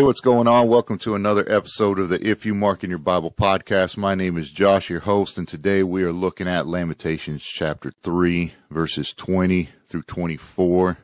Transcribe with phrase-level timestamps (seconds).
[0.00, 0.68] Hey, what's going on?
[0.68, 3.98] Welcome to another episode of the If You Mark in Your Bible podcast.
[3.98, 8.54] My name is Josh, your host, and today we are looking at Lamentations chapter 3,
[8.70, 10.96] verses 20 through 24.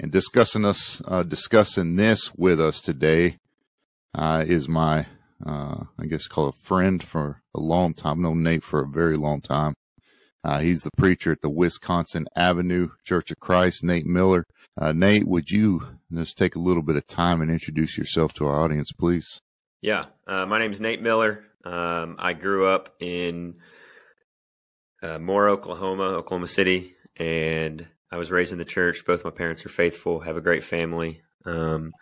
[0.00, 3.38] And discussing us, uh, discussing this with us today,
[4.16, 5.06] uh, is my,
[5.46, 8.20] uh, I guess call a friend for a long time.
[8.20, 9.74] Known Nate for a very long time.
[10.42, 14.44] Uh, he's the preacher at the Wisconsin Avenue Church of Christ, Nate Miller.
[14.76, 18.46] Uh, Nate, would you just take a little bit of time and introduce yourself to
[18.46, 19.40] our audience, please?
[19.80, 21.44] Yeah, uh, my name is Nate Miller.
[21.64, 23.56] Um, I grew up in
[25.02, 29.04] uh, Moore, Oklahoma, Oklahoma City, and I was raised in the church.
[29.06, 31.22] Both my parents are faithful, have a great family.
[31.44, 31.92] Um,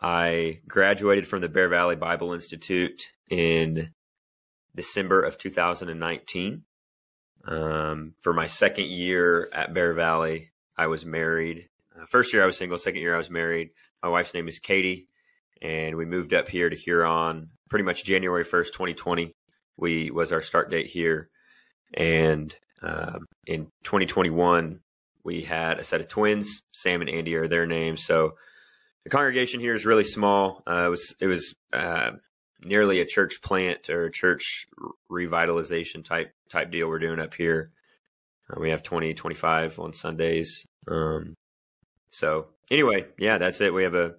[0.00, 3.92] I graduated from the Bear Valley Bible Institute in
[4.74, 6.64] December of 2019.
[7.44, 11.68] Um, for my second year at Bear Valley, I was married
[12.06, 12.78] first year I was single.
[12.78, 13.70] Second year I was married.
[14.02, 15.08] My wife's name is Katie,
[15.60, 19.34] and we moved up here to Huron pretty much January first, 2020.
[19.76, 21.30] We was our start date here,
[21.94, 24.80] and um, in 2021
[25.24, 26.62] we had a set of twins.
[26.72, 28.04] Sam and Andy are their names.
[28.04, 28.32] So
[29.04, 30.62] the congregation here is really small.
[30.66, 32.12] Uh, it was it was uh,
[32.64, 34.66] nearly a church plant or church
[35.10, 37.70] revitalization type type deal we're doing up here.
[38.50, 40.66] Uh, we have 20, 25 on Sundays.
[40.88, 41.34] Um,
[42.12, 43.72] so anyway, yeah, that's it.
[43.72, 44.14] We have a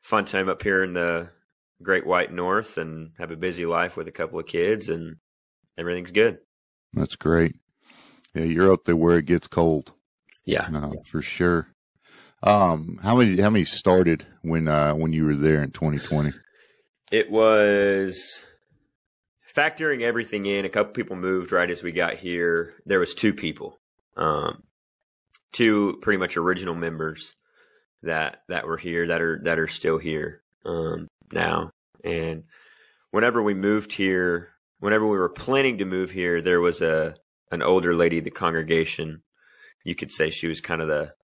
[0.00, 1.30] fun time up here in the
[1.82, 5.16] Great White North and have a busy life with a couple of kids, and
[5.78, 6.38] everything's good.
[6.94, 7.56] That's great.
[8.34, 9.92] Yeah, you're up there where it gets cold.
[10.46, 11.68] Yeah, uh, for sure.
[12.42, 16.32] Um, how many how many started when uh when you were there in 2020?
[17.12, 18.42] It was
[19.54, 20.64] factoring everything in.
[20.64, 22.74] A couple people moved right as we got here.
[22.86, 23.78] There was two people.
[24.16, 24.62] Um,
[25.52, 27.34] two pretty much original members
[28.02, 31.70] that that were here that are that are still here um, now.
[32.04, 32.44] And
[33.10, 37.16] whenever we moved here, whenever we were planning to move here, there was a
[37.50, 39.22] an older lady, the congregation.
[39.84, 41.14] You could say she was kind of the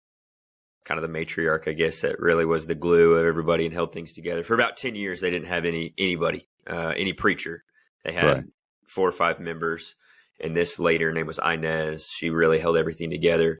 [0.84, 3.92] kind of the matriarch, I guess, that really was the glue of everybody and held
[3.92, 4.42] things together.
[4.42, 7.64] For about ten years, they didn't have any anybody, uh, any preacher.
[8.04, 8.44] They had right.
[8.86, 9.94] four or five members,
[10.40, 12.08] and this later name was Inez.
[12.08, 13.58] She really held everything together.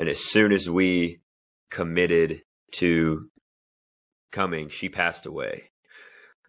[0.00, 1.20] And as soon as we
[1.70, 2.40] committed
[2.76, 3.28] to
[4.32, 5.64] coming, she passed away.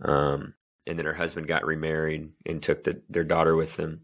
[0.01, 0.53] Um,
[0.87, 4.03] and then her husband got remarried and took the, their daughter with them.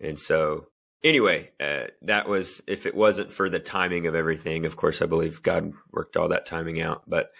[0.00, 0.68] And so,
[1.04, 5.06] anyway, uh, that was, if it wasn't for the timing of everything, of course, I
[5.06, 7.02] believe God worked all that timing out.
[7.06, 7.32] But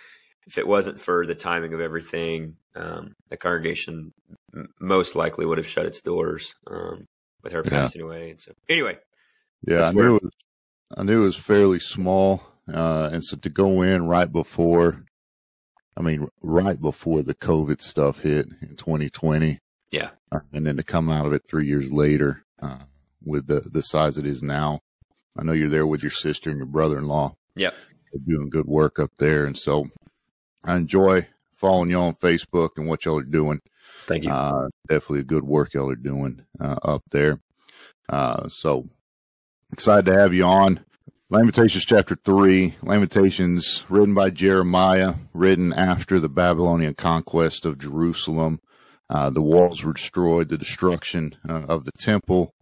[0.47, 4.13] if it wasn't for the timing of everything, um, the congregation
[4.79, 7.09] most likely would have shut its doors um,
[7.43, 7.71] with her yeah.
[7.71, 8.33] passing away.
[8.33, 8.99] And so, anyway,
[9.67, 10.33] yeah, I knew it was
[10.97, 12.43] I knew it was fairly small,
[12.73, 15.05] uh, and so to go in right before,
[15.97, 19.59] I mean, right before the COVID stuff hit in 2020,
[19.91, 22.85] yeah, uh, and then to come out of it three years later uh,
[23.25, 24.81] with the the size it is now.
[25.37, 27.37] I know you're there with your sister and your brother-in-law.
[27.55, 27.71] Yeah,
[28.27, 29.91] doing good work up there, and so
[30.65, 33.61] I enjoy following y'all on Facebook and what y'all are doing.
[34.07, 34.31] Thank you.
[34.31, 37.41] Uh, definitely a good work y'all are doing uh, up there.
[38.09, 38.89] Uh, so
[39.73, 40.85] Excited to have you on.
[41.31, 48.61] Lamentations chapter 3, Lamentations written by Jeremiah, written after the Babylonian conquest of Jerusalem.
[49.09, 52.53] Uh, the walls were destroyed, the destruction uh, of the temple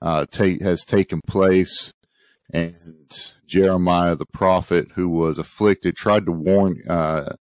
[0.00, 1.92] uh, ta- has taken place,
[2.52, 2.76] and
[3.48, 7.34] Jeremiah the prophet, who was afflicted, tried to warn uh,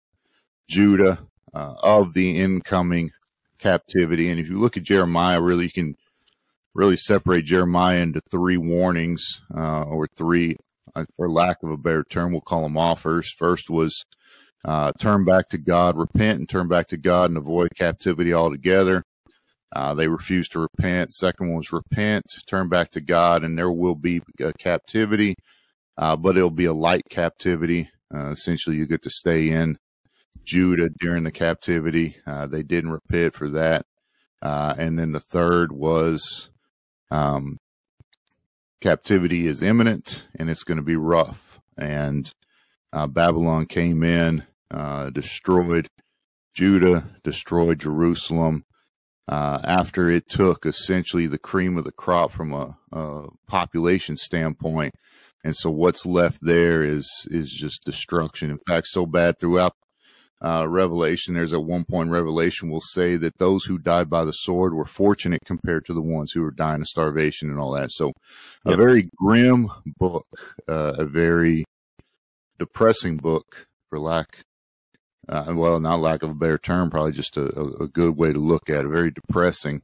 [0.67, 1.19] Judah
[1.53, 3.11] uh, of the incoming
[3.59, 4.29] captivity.
[4.29, 5.95] And if you look at Jeremiah, really, you can
[6.73, 10.57] really separate Jeremiah into three warnings, uh, or three,
[10.95, 13.31] uh, for lack of a better term, we'll call them offers.
[13.31, 14.03] First was
[14.65, 19.03] uh, turn back to God, repent and turn back to God and avoid captivity altogether.
[19.75, 21.13] Uh, they refused to repent.
[21.13, 25.35] Second one was repent, turn back to God, and there will be a captivity,
[25.97, 27.89] uh, but it'll be a light captivity.
[28.13, 29.77] Uh, essentially, you get to stay in
[30.43, 32.17] Judah during the captivity.
[32.47, 33.85] they didn't repent for that.
[34.43, 36.51] and then the third was
[37.11, 37.57] um,
[38.81, 41.59] captivity is imminent and it's going to be rough.
[41.77, 42.31] And
[42.91, 45.87] uh, Babylon came in, uh, destroyed
[46.53, 48.65] Judah, destroyed Jerusalem.
[49.25, 54.93] Uh, after it took essentially the cream of the crop from a, a, population standpoint,
[55.45, 58.51] and so what's left there is is just destruction.
[58.51, 59.75] In fact, so bad throughout
[60.43, 64.33] uh, Revelation, there's at one point Revelation will say that those who died by the
[64.33, 67.91] sword were fortunate compared to the ones who were dying of starvation and all that.
[67.91, 68.11] So,
[68.65, 68.73] yep.
[68.73, 70.27] a very grim book,
[70.67, 71.63] uh, a very
[72.59, 74.39] depressing book, for lack
[75.29, 77.45] Uh, well, not lack of a better term, probably just a,
[77.79, 78.89] a, good way to look at it.
[78.89, 79.81] Very depressing.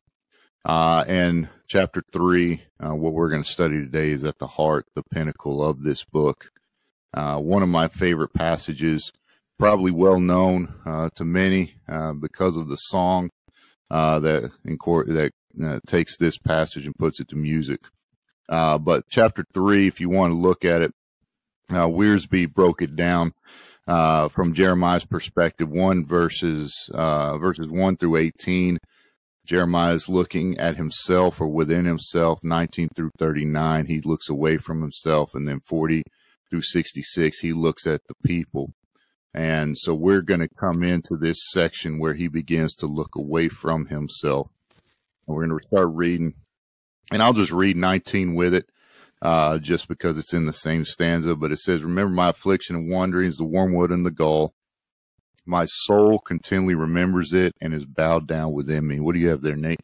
[0.66, 4.86] Uh, and chapter three, uh, what we're going to study today is at the heart,
[4.96, 6.52] the pinnacle of this book.
[7.14, 9.14] Uh, one of my favorite passages,
[9.60, 13.30] probably well known uh, to many uh, because of the song
[13.90, 14.52] that
[15.56, 17.82] that takes this passage and puts it to music.
[18.48, 20.94] but chapter three, if you want to look at it,
[21.72, 23.34] uh, Wiersbe broke it down
[23.88, 28.78] uh, from Jeremiah's perspective, one verses uh, verses one through eighteen.
[29.46, 32.40] Jeremiah is looking at himself or within himself.
[32.44, 36.04] Nineteen through thirty nine, he looks away from himself, and then forty
[36.50, 38.74] through sixty six, he looks at the people.
[39.34, 43.48] And so we're going to come into this section where he begins to look away
[43.48, 44.50] from himself.
[45.28, 46.34] And we're going to start reading,
[47.12, 48.70] and I'll just read 19 with it
[49.22, 51.36] uh, just because it's in the same stanza.
[51.36, 54.54] But it says, Remember my affliction and wanderings, the wormwood and the gall.
[55.46, 59.00] My soul continually remembers it and is bowed down within me.
[59.00, 59.80] What do you have there, Nate?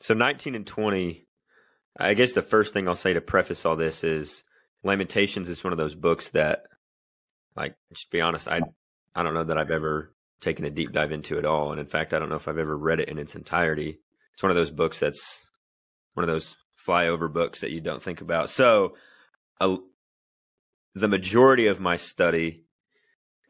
[0.00, 1.26] So 19 and 20,
[1.98, 4.44] I guess the first thing I'll say to preface all this is
[4.82, 6.66] Lamentations is one of those books that,
[7.56, 8.60] like, just be honest, I,
[9.16, 11.72] I don't know that I've ever taken a deep dive into it all.
[11.72, 13.98] And in fact, I don't know if I've ever read it in its entirety.
[14.34, 15.48] It's one of those books that's
[16.14, 18.50] one of those flyover books that you don't think about.
[18.50, 18.94] So,
[19.58, 22.64] the majority of my study,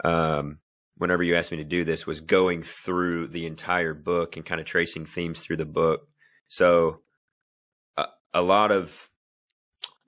[0.02, 0.58] um,
[0.96, 4.60] whenever you asked me to do this, was going through the entire book and kind
[4.60, 6.08] of tracing themes through the book.
[6.48, 7.00] So,
[8.32, 9.08] a lot of,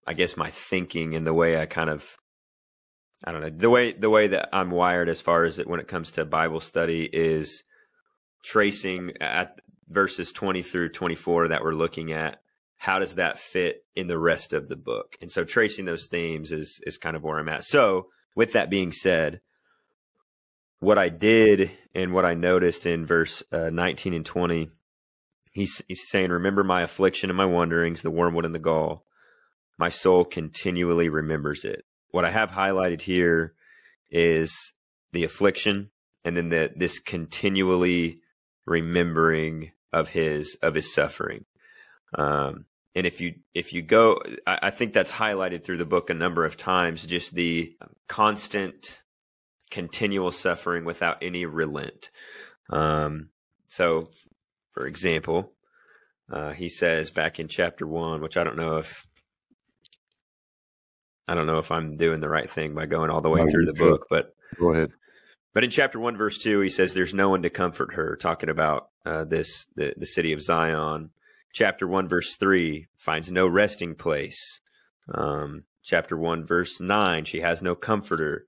[0.07, 2.19] I guess, my thinking and the way I kind of,
[3.25, 5.81] I don't know, the way the way that I'm wired as far as it when
[5.81, 7.65] it comes to Bible study is
[8.45, 12.41] tracing at verses 20 through 24 that we're looking at
[12.77, 15.17] how does that fit in the rest of the book?
[15.21, 17.65] And so tracing those themes is is kind of where I'm at.
[17.65, 18.07] So
[18.37, 19.41] with that being said,
[20.81, 24.71] what I did and what I noticed in verse uh, 19 and 20,
[25.53, 29.05] he's, he's saying, Remember my affliction and my wanderings, the wormwood and the gall.
[29.77, 31.85] My soul continually remembers it.
[32.11, 33.55] What I have highlighted here
[34.11, 34.73] is
[35.13, 35.91] the affliction
[36.25, 38.21] and then the, this continually
[38.67, 41.45] remembering of his of his suffering.
[42.15, 46.11] Um, and if you if you go, I, I think that's highlighted through the book
[46.11, 47.07] a number of times.
[47.07, 47.77] Just the
[48.09, 49.03] constant,
[49.71, 52.11] continual suffering without any relent.
[52.71, 53.31] Um,
[53.69, 54.11] so,
[54.71, 55.53] for example,
[56.31, 59.07] uh, he says back in chapter one, which I don't know if
[61.29, 63.51] I don't know if I'm doing the right thing by going all the way no,
[63.51, 64.91] through the book, but go ahead.
[65.55, 68.49] But in chapter one, verse two, he says, "There's no one to comfort her," talking
[68.49, 71.11] about uh, this the the city of Zion.
[71.53, 74.61] Chapter 1 verse 3 finds no resting place.
[75.13, 78.47] Um, chapter 1 verse 9 she has no comforter.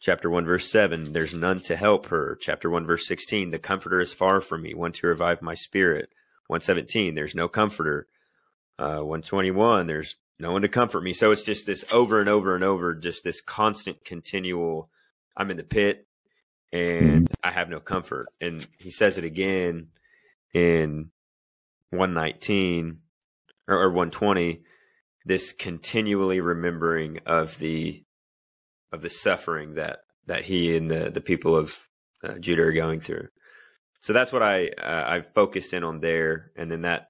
[0.00, 2.36] Chapter 1 verse 7 there's none to help her.
[2.40, 6.08] Chapter 1 verse 16 the comforter is far from me one to revive my spirit.
[6.46, 8.06] 117 there's no comforter.
[8.78, 11.12] Uh, 121 there's no one to comfort me.
[11.12, 14.90] So it's just this over and over and over just this constant continual
[15.36, 16.06] i'm in the pit
[16.72, 18.28] and i have no comfort.
[18.40, 19.88] And he says it again
[20.54, 21.10] in
[21.90, 22.98] 119
[23.68, 24.62] or, or 120
[25.24, 28.02] this continually remembering of the
[28.92, 31.76] of the suffering that that he and the the people of
[32.24, 33.28] uh, Judah are going through.
[34.00, 37.09] So that's what I uh, I've focused in on there, and then that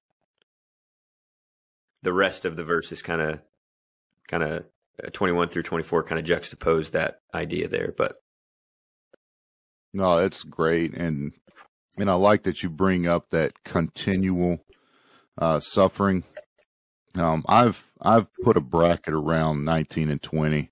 [2.03, 3.41] the rest of the verses kind of
[4.29, 4.65] kind of
[5.05, 7.93] uh, 21 through 24 kind of juxtapose that idea there.
[7.97, 8.17] But
[9.93, 11.33] no, it's great, and
[11.99, 14.65] and I like that you bring up that continual
[15.39, 16.25] uh, suffering.
[17.17, 20.71] Um, I've I've put a bracket around 19 and 20,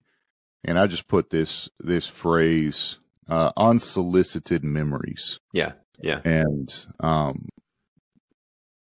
[0.64, 5.40] and I just put this this phrase uh, unsolicited memories.
[5.52, 6.20] Yeah, yeah.
[6.24, 7.48] And um,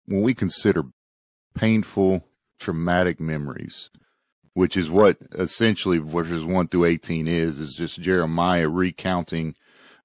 [0.07, 0.85] when we consider
[1.55, 2.27] painful,
[2.59, 3.91] traumatic memories,
[4.55, 9.55] which is what essentially verses 1 through 18 is, is just Jeremiah recounting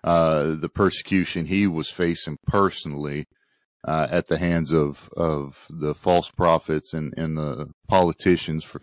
[0.04, 3.28] uh, the persecution he was facing personally
[3.88, 8.82] uh, at the hands of of the false prophets and, and the politicians for,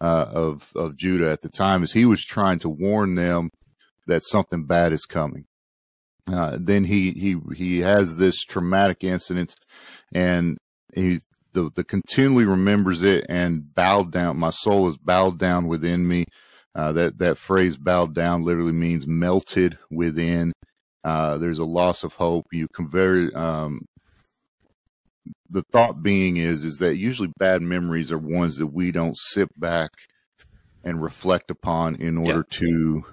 [0.00, 3.50] uh, of of Judah at the time, as he was trying to warn them
[4.06, 5.44] that something bad is coming.
[6.26, 9.54] Uh, then he he he has this traumatic incident,
[10.12, 10.58] and
[10.94, 11.20] he
[11.58, 14.38] the the continually remembers it and bowed down.
[14.38, 16.26] My soul is bowed down within me.
[16.74, 20.52] Uh, that that phrase "bowed down" literally means melted within.
[21.04, 22.46] Uh, there's a loss of hope.
[22.52, 23.80] You convert um,
[25.50, 29.48] the thought being is is that usually bad memories are ones that we don't sit
[29.58, 29.90] back
[30.84, 32.58] and reflect upon in order yeah.
[32.58, 33.04] to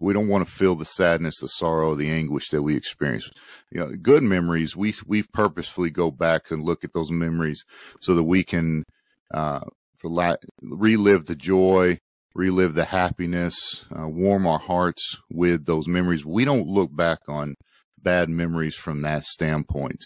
[0.00, 3.30] we don't want to feel the sadness, the sorrow, the anguish that we experience.
[3.70, 7.64] You know, good memories, we we purposefully go back and look at those memories
[8.00, 8.84] so that we can
[9.32, 9.60] uh,
[9.96, 11.98] for la- relive the joy,
[12.34, 16.24] relive the happiness, uh, warm our hearts with those memories.
[16.24, 17.54] We don't look back on
[18.00, 20.04] bad memories from that standpoint.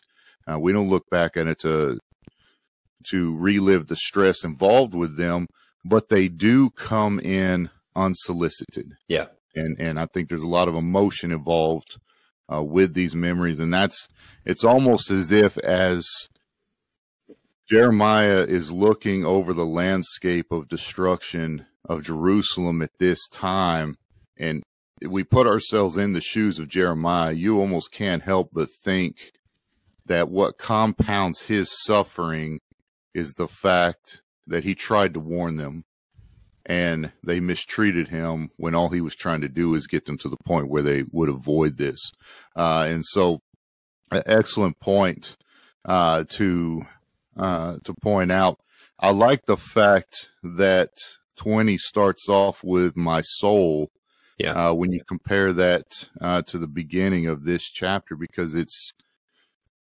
[0.51, 1.99] Uh, we don't look back at it to
[3.11, 5.47] to relive the stress involved with them,
[5.85, 8.93] but they do come in unsolicited.
[9.09, 11.99] Yeah, and and I think there's a lot of emotion involved
[12.53, 14.09] uh, with these memories, and that's
[14.45, 16.07] it's almost as if as
[17.69, 23.97] Jeremiah is looking over the landscape of destruction of Jerusalem at this time,
[24.39, 24.63] and
[25.09, 29.33] we put ourselves in the shoes of Jeremiah, you almost can't help but think
[30.07, 32.61] that what compounds his suffering
[33.15, 35.85] is the fact that he tried to warn them
[36.67, 40.29] and they mistreated him when all he was trying to do is get them to
[40.29, 42.13] the point where they would avoid this.
[42.55, 43.41] Uh, and so,
[44.27, 45.37] excellent point
[45.85, 46.83] uh, to
[47.37, 48.59] uh, to point out.
[48.99, 50.91] I like the fact that
[51.37, 53.91] 20 starts off with my soul.
[54.39, 54.71] Yeah.
[54.71, 58.93] Uh, when you compare that uh, to the beginning of this chapter, because it's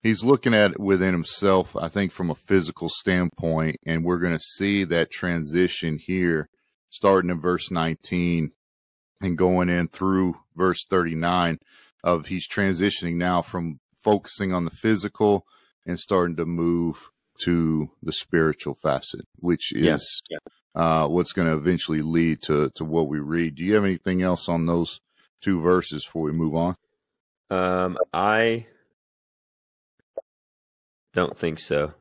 [0.03, 4.35] he's looking at it within himself, I think, from a physical standpoint, and we're going
[4.35, 6.49] to see that transition here
[6.93, 8.53] starting in verse 19
[9.23, 11.59] and going in through verse 39
[12.05, 15.47] of he's transitioning now from focusing on the physical
[15.87, 17.09] and starting to move
[17.41, 20.39] to the spiritual facet, which is yeah.
[20.75, 23.57] Uh, what's going to eventually lead to, to what we read.
[23.57, 25.01] Do you have anything else on those
[25.43, 26.77] two verses before we move on?
[27.51, 28.67] Um, I
[31.13, 31.93] don't think so.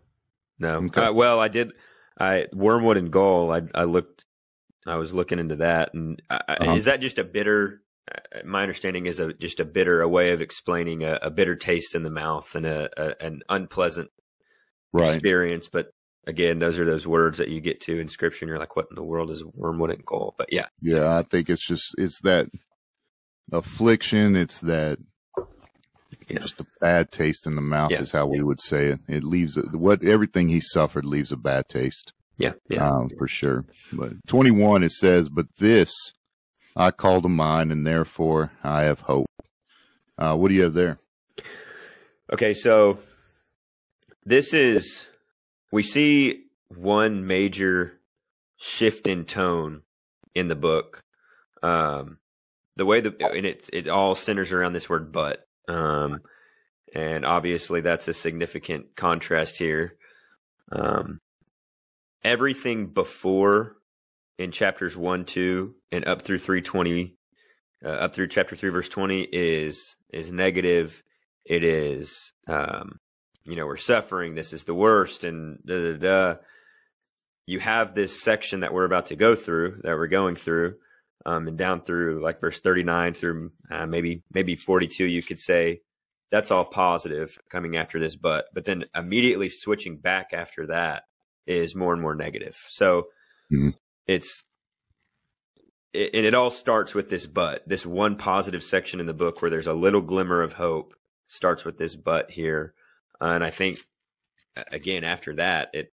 [0.57, 0.75] No.
[0.75, 1.01] Okay.
[1.01, 1.73] Uh, well, I did.
[2.17, 3.51] I wormwood and gall.
[3.51, 4.23] I I looked
[4.87, 6.73] I was looking into that, and I, uh-huh.
[6.73, 7.81] is that just a bitter?
[8.11, 11.55] Uh, my understanding is a, just a bitter, a way of explaining a, a bitter
[11.55, 14.09] taste in the mouth and a, a an unpleasant
[14.91, 15.07] right.
[15.07, 15.69] experience.
[15.71, 15.91] But
[16.25, 18.87] again, those are those words that you get to in scripture, and you're like, "What
[18.89, 22.21] in the world is wormwood and gall?" But yeah, yeah, I think it's just it's
[22.21, 22.47] that
[23.51, 24.35] affliction.
[24.35, 24.97] It's that
[26.27, 26.39] yeah.
[26.39, 28.01] just a bad taste in the mouth yeah.
[28.01, 28.99] is how we would say it.
[29.07, 32.13] It leaves what everything he suffered leaves a bad taste.
[32.37, 33.65] Yeah, yeah, um, for sure.
[33.93, 36.13] But 21, it says, "But this
[36.75, 39.27] I call to mind, and therefore I have hope."
[40.17, 40.97] Uh, what do you have there?
[42.31, 42.99] Okay, so
[44.23, 45.07] this is
[45.71, 47.99] we see one major
[48.57, 49.81] shift in tone
[50.33, 51.03] in the book.
[51.61, 52.19] Um,
[52.75, 56.21] the way that and it it all centers around this word "but," um,
[56.93, 59.97] and obviously that's a significant contrast here.
[60.71, 61.19] Um,
[62.23, 63.77] everything before
[64.37, 67.15] in chapters 1 2 and up through 320
[67.83, 71.03] uh, up through chapter 3 verse 20 is is negative.
[71.45, 72.99] It is um
[73.45, 74.35] you know we're suffering.
[74.35, 76.35] This is the worst and da da da.
[77.47, 80.75] You have this section that we're about to go through that we're going through
[81.25, 85.81] um and down through like verse 39 through uh, maybe maybe 42 you could say.
[86.31, 91.03] That's all positive coming after this but but then immediately switching back after that
[91.45, 92.57] is more and more negative.
[92.69, 93.07] So
[93.51, 93.69] mm-hmm.
[94.07, 94.43] it's
[95.93, 99.41] it, and it all starts with this but this one positive section in the book
[99.41, 100.93] where there's a little glimmer of hope
[101.27, 102.73] starts with this but here
[103.21, 103.79] uh, and i think
[104.71, 105.91] again after that it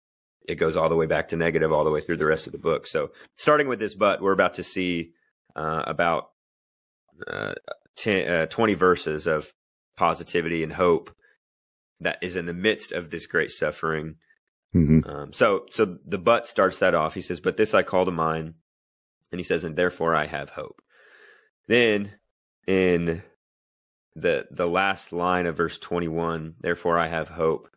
[0.47, 2.51] it goes all the way back to negative all the way through the rest of
[2.51, 5.11] the book so starting with this but we're about to see
[5.55, 6.29] uh, about
[7.27, 7.53] uh,
[7.97, 9.51] 10, uh, 20 verses of
[9.95, 11.13] positivity and hope
[11.99, 14.15] that is in the midst of this great suffering
[14.75, 15.09] Mm-hmm.
[15.09, 17.13] Um, so, so the but starts that off.
[17.13, 18.55] He says, "But this I call to mind,"
[19.31, 20.81] and he says, "And therefore I have hope."
[21.67, 22.11] Then,
[22.67, 23.23] in
[24.15, 27.69] the the last line of verse twenty one, "Therefore I have hope,"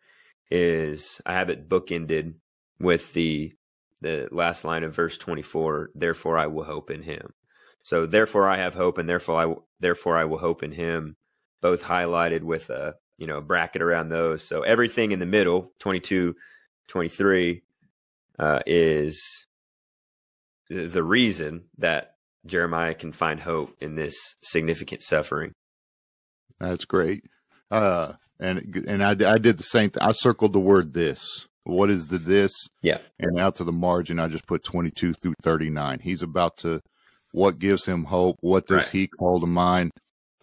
[0.51, 2.35] is I have it bookended
[2.81, 3.53] with the
[4.01, 5.91] the last line of verse twenty four.
[5.95, 7.33] Therefore I will hope in Him.
[7.83, 11.17] So, therefore I have hope, and therefore I therefore I will hope in Him.
[11.63, 14.43] Both highlighted with a you know bracket around those.
[14.43, 16.35] So everything in the middle, twenty two
[16.91, 17.63] 23
[18.39, 19.47] uh, is
[20.69, 22.17] the reason that
[22.47, 25.53] Jeremiah can find hope in this significant suffering.
[26.59, 27.25] That's great.
[27.71, 30.03] Uh, and and I, I did the same thing.
[30.03, 31.47] I circled the word this.
[31.65, 32.53] What is the this?
[32.83, 32.99] Yeah.
[33.19, 36.01] And out to the margin, I just put 22 through 39.
[36.01, 36.81] He's about to,
[37.33, 38.39] what gives him hope?
[38.41, 38.89] What does right.
[38.89, 39.93] he call to mind?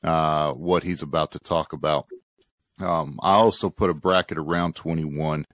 [0.03, 2.05] Uh, what he's about to talk about.
[2.79, 5.45] Um, I also put a bracket around 21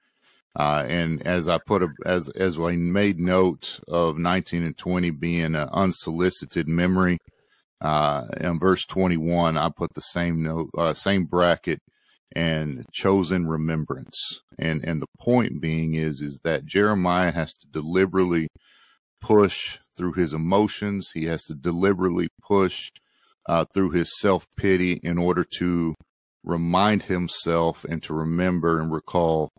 [0.57, 5.11] uh, and as I put a, as as I made note of 19 and 20
[5.11, 7.17] being an unsolicited memory,
[7.81, 11.79] Uh, in verse 21, I put the same note, uh, same bracket
[12.35, 14.41] and chosen remembrance.
[14.57, 18.47] And, and the point being is, is that Jeremiah has to deliberately
[19.21, 21.11] push through his emotions.
[21.13, 22.89] He has to deliberately push
[23.49, 25.93] uh, through his self pity in order to
[26.43, 29.49] remind himself and to remember and recall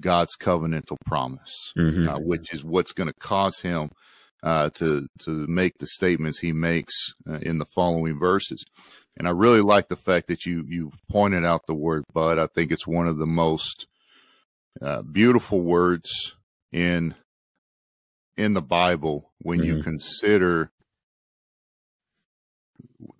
[0.00, 2.08] God's covenantal promise, mm-hmm.
[2.08, 3.90] uh, which is what's going to cause him
[4.42, 6.94] uh, to to make the statements he makes
[7.28, 8.64] uh, in the following verses.
[9.16, 12.46] And I really like the fact that you you pointed out the word "but." I
[12.46, 13.86] think it's one of the most
[14.80, 16.36] uh, beautiful words
[16.72, 17.14] in
[18.36, 19.78] in the Bible when mm-hmm.
[19.78, 20.70] you consider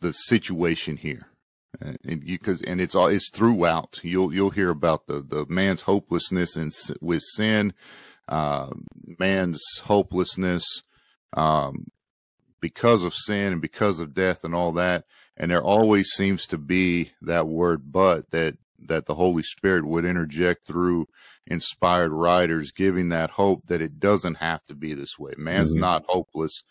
[0.01, 1.30] the situation here.
[1.85, 4.01] Uh, and you cause, and it's all, it's throughout.
[4.03, 7.75] You'll, you'll hear about the, the man's hopelessness and with sin,
[8.29, 8.71] uh,
[9.19, 10.83] man's hopelessness,
[11.37, 11.87] um,
[12.61, 15.05] because of sin and because of death and all that.
[15.37, 20.05] And there always seems to be that word, but that, that the Holy Spirit would
[20.05, 21.07] interject through
[21.47, 25.33] inspired writers, giving that hope that it doesn't have to be this way.
[25.37, 25.81] Man's mm-hmm.
[25.81, 26.63] not hopeless.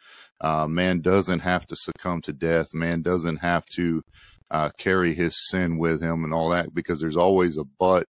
[0.42, 2.74] Uh, man doesn't have to succumb to death.
[2.74, 4.04] Man doesn't have to
[4.52, 8.06] uh, carry his sin with him and all that because there's always a but.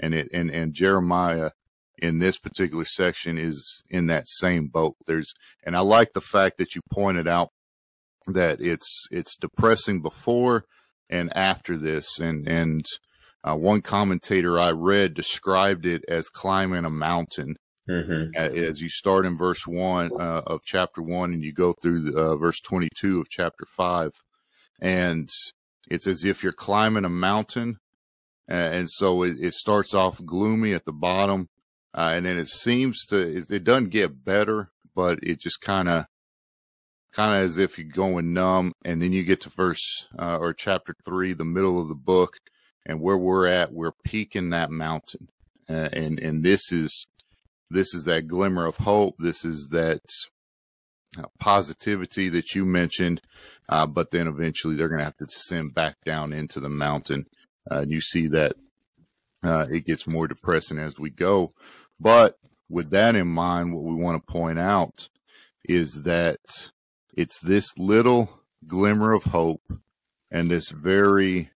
[0.00, 1.50] And it and and Jeremiah
[1.98, 4.96] in this particular section is in that same boat.
[5.06, 5.32] There's
[5.62, 7.50] and I like the fact that you pointed out
[8.26, 10.64] that it's it's depressing before
[11.08, 12.84] and after this and and
[13.44, 17.56] uh, one commentator I read described it as climbing a mountain.
[17.88, 18.34] Mm-hmm.
[18.34, 22.18] As you start in verse one uh, of chapter one and you go through the,
[22.18, 24.12] uh, verse 22 of chapter five,
[24.80, 25.28] and
[25.88, 27.78] it's as if you're climbing a mountain.
[28.48, 31.48] and so it, it, starts off gloomy at the bottom,
[31.94, 35.88] uh, and then it seems to, it, it doesn't get better, but it just kind
[35.88, 36.06] of,
[37.12, 38.72] kind of as if you're going numb.
[38.84, 42.36] And then you get to verse, uh, or chapter three, the middle of the book,
[42.84, 45.28] and where we're at, we're peaking that mountain.
[45.68, 47.06] Uh, and, and this is,
[47.70, 49.14] this is that glimmer of hope.
[49.18, 50.02] This is that
[51.38, 53.20] positivity that you mentioned.
[53.68, 57.26] Uh, but then eventually they're going to have to descend back down into the mountain.
[57.70, 58.54] Uh, and you see that
[59.42, 61.52] uh, it gets more depressing as we go.
[62.00, 62.36] But
[62.68, 65.08] with that in mind, what we want to point out
[65.64, 66.38] is that
[67.16, 69.62] it's this little glimmer of hope
[70.30, 71.50] and this very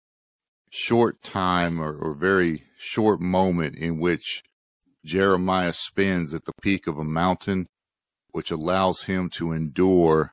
[0.70, 4.42] short time or, or very short moment in which
[5.04, 7.68] Jeremiah spends at the peak of a mountain,
[8.34, 10.32] which allows him to endure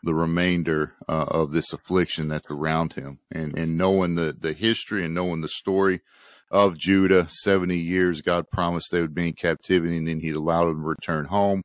[0.00, 3.18] the remainder uh, of this affliction that's around him.
[3.32, 6.02] And, and knowing the, the history and knowing the story
[6.52, 10.66] of Judah, 70 years, God promised they would be in captivity and then he'd allow
[10.66, 11.62] them to return home.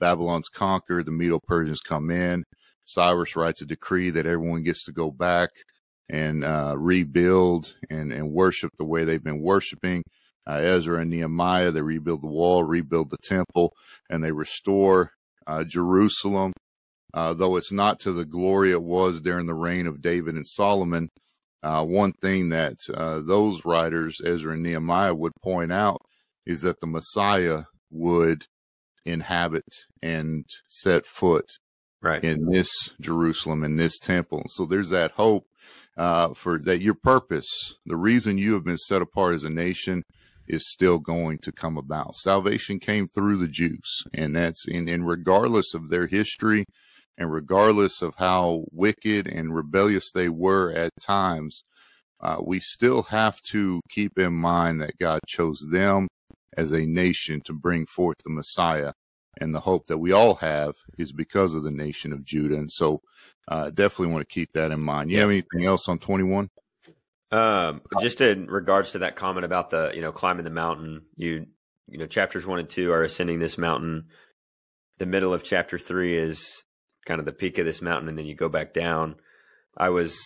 [0.00, 2.42] Babylon's conquered, the Medo Persians come in.
[2.84, 5.50] Cyrus writes a decree that everyone gets to go back
[6.08, 10.02] and uh, rebuild and, and worship the way they've been worshiping.
[10.46, 13.72] Uh, Ezra and Nehemiah, they rebuild the wall, rebuild the temple,
[14.10, 15.12] and they restore
[15.46, 16.52] uh, Jerusalem.
[17.12, 20.46] Uh, though it's not to the glory it was during the reign of David and
[20.46, 21.08] Solomon,
[21.62, 26.02] uh, one thing that uh, those writers, Ezra and Nehemiah, would point out
[26.44, 28.46] is that the Messiah would
[29.06, 29.64] inhabit
[30.02, 31.46] and set foot
[32.02, 32.22] right.
[32.22, 34.42] in this Jerusalem, in this temple.
[34.48, 35.46] So there's that hope
[35.96, 40.02] uh, for that your purpose, the reason you have been set apart as a nation
[40.46, 42.14] is still going to come about.
[42.14, 46.64] Salvation came through the Jews, and that's in, and regardless of their history
[47.16, 51.62] and regardless of how wicked and rebellious they were at times,
[52.20, 56.08] uh, we still have to keep in mind that God chose them
[56.56, 58.92] as a nation to bring forth the Messiah.
[59.40, 62.56] And the hope that we all have is because of the nation of Judah.
[62.56, 63.00] And so
[63.48, 65.10] uh, definitely want to keep that in mind.
[65.10, 66.48] You have anything else on 21?
[67.34, 71.46] Um, just in regards to that comment about the, you know, climbing the mountain, you,
[71.88, 74.06] you know, chapters one and two are ascending this mountain.
[74.98, 76.62] The middle of chapter three is
[77.06, 79.16] kind of the peak of this mountain, and then you go back down.
[79.76, 80.16] I was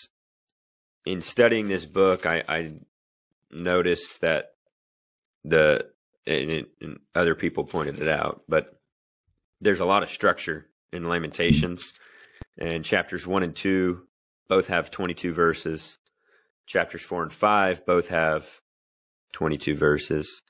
[1.06, 2.72] in studying this book, I, I
[3.50, 4.50] noticed that
[5.44, 5.86] the
[6.26, 8.78] and, and, other people pointed it out, but
[9.62, 11.94] there's a lot of structure in Lamentations.
[12.58, 14.02] And chapters one and two
[14.48, 15.98] both have 22 verses.
[16.68, 18.60] Chapters four and five both have
[19.32, 20.42] 22 verses.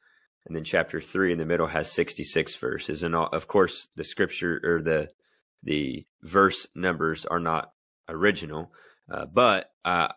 [0.46, 3.02] And then chapter three in the middle has 66 verses.
[3.04, 5.10] And all, of course, the scripture or the,
[5.62, 7.70] the verse numbers are not
[8.08, 8.72] original.
[9.10, 10.08] Uh, but, uh,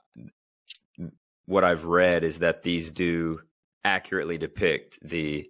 [1.45, 3.41] what I've read is that these do
[3.83, 5.49] accurately depict the,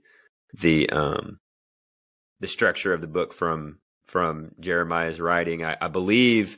[0.53, 1.39] the, um,
[2.41, 3.79] the structure of the book from
[4.11, 5.63] from Jeremiah's writing.
[5.63, 6.57] I, I believe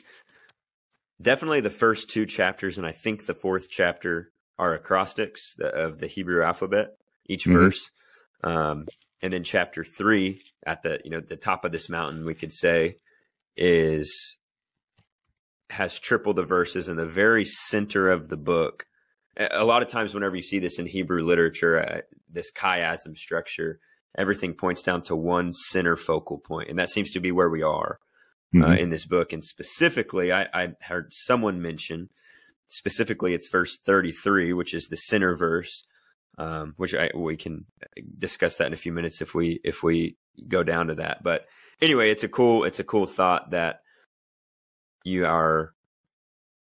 [1.24, 6.08] definitely the first two chapters, and I think the fourth chapter are acrostics of the
[6.08, 7.58] Hebrew alphabet, each mm-hmm.
[7.58, 7.92] verse.
[8.44, 8.86] Um,
[9.22, 12.52] and then chapter three at the you know the top of this mountain, we could
[12.52, 12.98] say,
[13.56, 14.38] is
[15.70, 18.86] has triple the verses in the very center of the book.
[19.38, 23.80] A lot of times, whenever you see this in Hebrew literature, uh, this chiasm structure,
[24.16, 27.64] everything points down to one center focal point, and that seems to be where we
[27.64, 28.00] are
[28.54, 28.64] mm-hmm.
[28.64, 29.34] uh, in this book.
[29.34, 32.10] And specifically, I, I, heard someone mention
[32.68, 35.86] specifically it's verse thirty-three, which is the center verse,
[36.38, 37.66] um, which I, we can
[38.18, 41.24] discuss that in a few minutes if we if we go down to that.
[41.24, 41.46] But
[41.82, 43.82] anyway, it's a cool it's a cool thought that
[45.04, 45.74] you are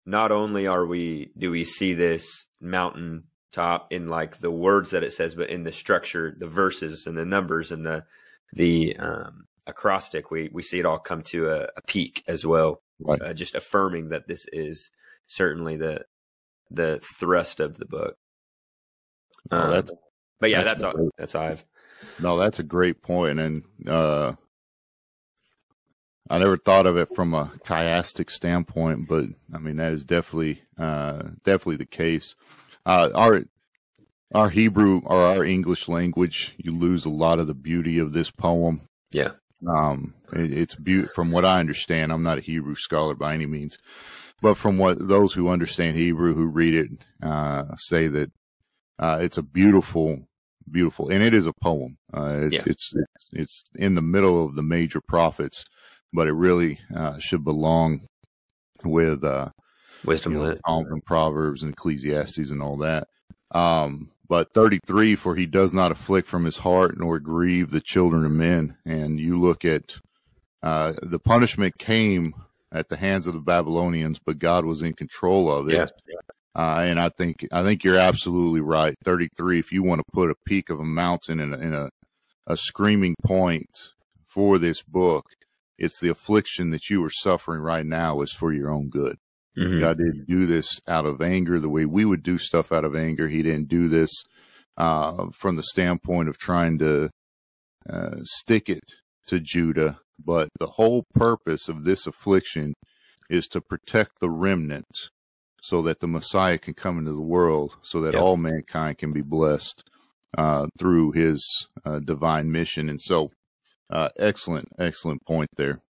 [0.06, 5.04] not only are we do we see this mountain top in like the words that
[5.04, 8.04] it says, but in the structure, the verses and the numbers and the
[8.52, 12.82] the um, acrostic, we we see it all come to a, a peak as well.
[13.00, 13.20] Right.
[13.20, 14.90] Uh, just affirming that this is
[15.26, 16.04] certainly the
[16.70, 18.16] the thrust of the book.
[19.50, 19.92] Um, that's,
[20.40, 21.64] but yeah, that's that's, all, that's I've.
[22.20, 24.32] No, that's a great point, and uh,
[26.28, 30.62] I never thought of it from a chiastic standpoint, but I mean that is definitely
[30.78, 32.34] uh, definitely the case.
[32.86, 33.44] Uh, our
[34.34, 38.30] our Hebrew or our English language, you lose a lot of the beauty of this
[38.30, 38.82] poem.
[39.12, 39.32] Yeah.
[39.66, 42.12] Um, it, it's be- from what I understand.
[42.12, 43.78] I'm not a Hebrew scholar by any means,
[44.42, 46.90] but from what those who understand Hebrew who read it
[47.22, 48.30] uh, say that
[48.98, 50.28] uh, it's a beautiful,
[50.70, 51.96] beautiful, and it is a poem.
[52.12, 52.62] Uh, it's, yeah.
[52.66, 55.64] it's, it's it's in the middle of the major prophets
[56.14, 58.06] but it really uh, should belong
[58.84, 59.50] with uh,
[60.04, 63.08] wisdom, you know, Psalms and Proverbs and Ecclesiastes and all that.
[63.50, 68.24] Um, but 33, for he does not afflict from his heart nor grieve the children
[68.24, 68.76] of men.
[68.84, 69.98] And you look at
[70.62, 72.34] uh, the punishment came
[72.72, 75.92] at the hands of the Babylonians, but God was in control of it.
[76.06, 76.16] Yeah.
[76.56, 78.94] Uh, and I think I think you're absolutely right.
[79.04, 79.58] 33.
[79.58, 81.90] If you want to put a peak of a mountain in a, in a,
[82.46, 83.92] a screaming point
[84.26, 85.24] for this book,
[85.78, 89.16] it's the affliction that you are suffering right now is for your own good.
[89.58, 89.80] Mm-hmm.
[89.80, 92.96] God didn't do this out of anger the way we would do stuff out of
[92.96, 93.28] anger.
[93.28, 94.10] He didn't do this
[94.76, 97.10] uh, from the standpoint of trying to
[97.88, 98.84] uh, stick it
[99.26, 99.98] to Judah.
[100.22, 102.74] But the whole purpose of this affliction
[103.30, 105.10] is to protect the remnant
[105.60, 108.22] so that the Messiah can come into the world so that yep.
[108.22, 109.82] all mankind can be blessed
[110.36, 112.88] uh, through his uh, divine mission.
[112.88, 113.30] And so
[113.90, 115.80] uh, excellent, excellent point there.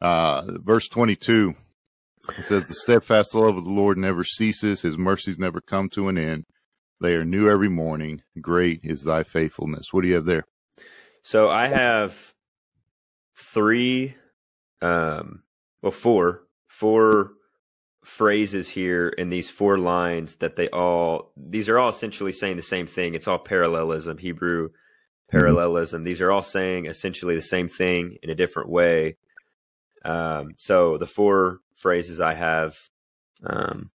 [0.00, 1.54] Uh, verse 22
[2.36, 6.08] it says, The steadfast love of the Lord never ceases, his mercies never come to
[6.08, 6.44] an end.
[7.00, 8.22] They are new every morning.
[8.40, 9.92] Great is thy faithfulness.
[9.92, 10.44] What do you have there?
[11.22, 12.32] So I have
[13.36, 14.14] three,
[14.80, 15.42] um,
[15.82, 17.32] well, four, four
[18.04, 22.62] phrases here in these four lines that they all, these are all essentially saying the
[22.62, 23.14] same thing.
[23.14, 24.70] It's all parallelism, Hebrew
[25.30, 26.00] parallelism.
[26.00, 26.06] Mm-hmm.
[26.06, 29.16] These are all saying essentially the same thing in a different way.
[30.04, 32.76] Um, so the four phrases I have
[33.44, 33.90] um,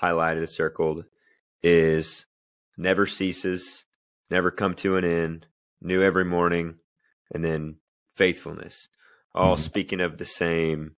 [0.00, 1.04] highlighted, circled,
[1.62, 2.26] is
[2.76, 3.84] never ceases,
[4.30, 5.46] never come to an end,
[5.80, 6.76] new every morning,
[7.32, 7.76] and then
[8.14, 8.88] faithfulness.
[9.34, 9.62] All mm-hmm.
[9.62, 10.96] speaking of the same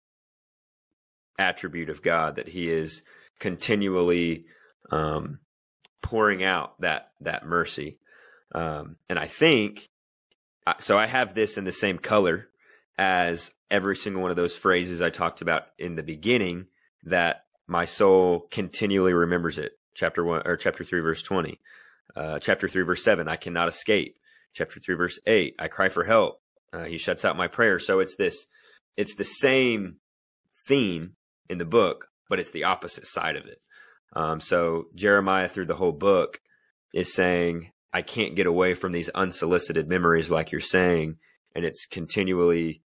[1.37, 3.01] attribute of God that He is
[3.39, 4.45] continually
[4.91, 5.39] um,
[6.01, 7.99] pouring out that that mercy.
[8.53, 9.89] Um, and I think
[10.79, 10.97] so.
[10.97, 12.49] I have this in the same color
[13.01, 16.67] as every single one of those phrases I talked about in the beginning.
[17.05, 19.71] That my soul continually remembers it.
[19.95, 21.59] Chapter one or chapter three, verse twenty.
[22.15, 23.27] Uh, chapter three, verse seven.
[23.27, 24.17] I cannot escape.
[24.53, 25.55] Chapter three, verse eight.
[25.57, 26.41] I cry for help.
[26.71, 27.79] Uh, he shuts out my prayer.
[27.79, 28.45] So it's this.
[28.97, 29.95] It's the same
[30.67, 31.15] theme
[31.49, 33.61] in the book, but it's the opposite side of it.
[34.13, 36.39] Um, so Jeremiah, through the whole book,
[36.93, 41.17] is saying, I can't get away from these unsolicited memories, like you're saying.
[41.55, 42.83] And it's continually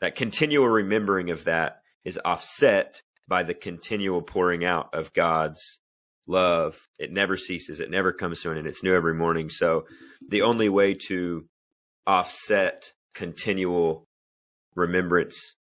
[0.00, 5.80] that continual remembering of that is offset by the continual pouring out of God's
[6.26, 6.88] love.
[6.98, 7.80] It never ceases.
[7.80, 8.66] It never comes to an end.
[8.66, 9.50] It's new every morning.
[9.50, 9.84] So
[10.28, 11.46] the only way to
[12.06, 14.08] offset continual
[14.74, 15.56] remembrance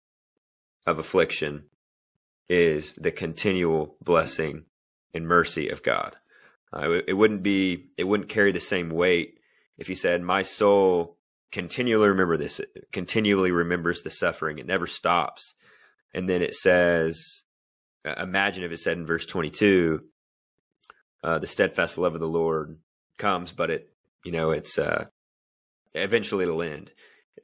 [0.86, 1.64] of affliction
[2.48, 4.66] is the continual blessing
[5.12, 6.16] and mercy of God.
[6.72, 9.38] Uh, it, wouldn't be, it wouldn't carry the same weight
[9.78, 11.15] if he said, "My soul
[11.52, 14.58] continually remember this, it continually remembers the suffering.
[14.58, 15.54] It never stops."
[16.14, 17.44] And then it says,
[18.04, 20.02] uh, imagine if it said in verse twenty-two,
[21.22, 22.78] uh, "The steadfast love of the Lord
[23.18, 23.90] comes, but it,
[24.24, 25.06] you know, it's uh,
[25.94, 26.92] eventually it'll end."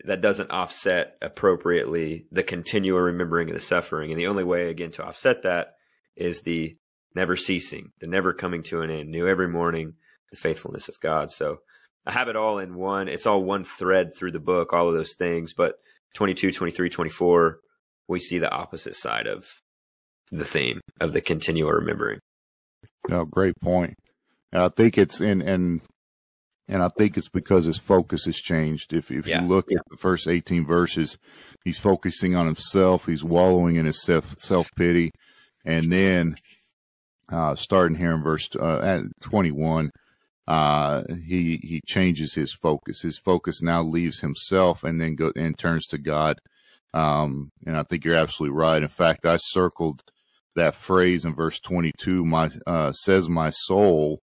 [0.04, 4.10] that doesn't offset appropriately the continual remembering of the suffering.
[4.10, 5.74] And the only way, again, to offset that
[6.16, 6.76] is the
[7.14, 9.94] never ceasing, the never coming to an end, new every morning,
[10.30, 11.30] the faithfulness of God.
[11.30, 11.58] So
[12.06, 13.08] I have it all in one.
[13.08, 15.52] It's all one thread through the book, all of those things.
[15.52, 15.76] But
[16.14, 17.58] 22, 23, 24,
[18.08, 19.46] we see the opposite side of
[20.30, 22.18] the theme of the continual remembering.
[23.08, 23.94] No, great point.
[24.52, 25.80] And I think it's in, and,
[26.68, 28.92] and I think it's because his focus has changed.
[28.92, 29.42] If, if yeah.
[29.42, 29.78] you look yeah.
[29.78, 31.16] at the first 18 verses,
[31.64, 33.06] he's focusing on himself.
[33.06, 35.12] He's wallowing in his self, self pity.
[35.64, 36.34] And then,
[37.30, 39.90] uh, starting here in verse, uh, at 21,
[40.48, 43.02] uh, he, he changes his focus.
[43.02, 46.38] His focus now leaves himself and then go and turns to God.
[46.94, 48.82] Um, and I think you're absolutely right.
[48.82, 50.02] In fact, I circled
[50.56, 54.20] that phrase in verse 22, my, uh, says my soul.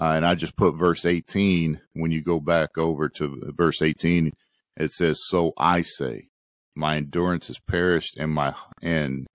[0.00, 1.80] Uh, and I just put verse 18.
[1.94, 4.32] When you go back over to verse 18,
[4.76, 6.28] it says, so I say,
[6.74, 9.26] my endurance has perished and my, and,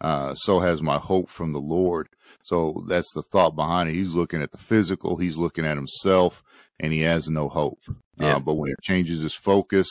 [0.00, 2.08] uh, so has my hope from the Lord.
[2.42, 3.94] So that's the thought behind it.
[3.94, 6.42] He's looking at the physical, he's looking at himself,
[6.78, 7.80] and he has no hope.
[7.88, 8.36] Uh, yeah.
[8.36, 9.88] Uh, but when he changes his focus,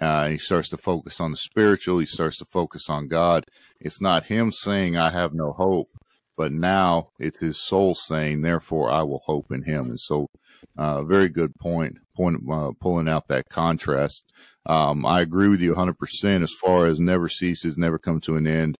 [0.00, 3.46] uh, he starts to focus on the spiritual, he starts to focus on God.
[3.80, 5.88] It's not him saying, I have no hope,
[6.36, 9.86] but now it's his soul saying, therefore I will hope in him.
[9.86, 10.28] And so,
[10.76, 14.24] uh, very good point, point, uh, pulling out that contrast.
[14.66, 18.46] Um, I agree with you 100% as far as never ceases, never come to an
[18.46, 18.76] end.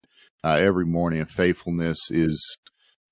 [0.47, 2.57] Uh, every morning and faithfulness is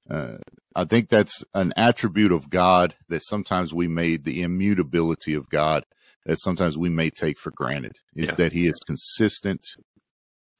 [0.09, 0.37] uh,
[0.77, 5.83] I think that's an attribute of God that sometimes we made the immutability of God
[6.27, 8.35] that sometimes we may take for granted is yeah.
[8.37, 9.67] that he is consistent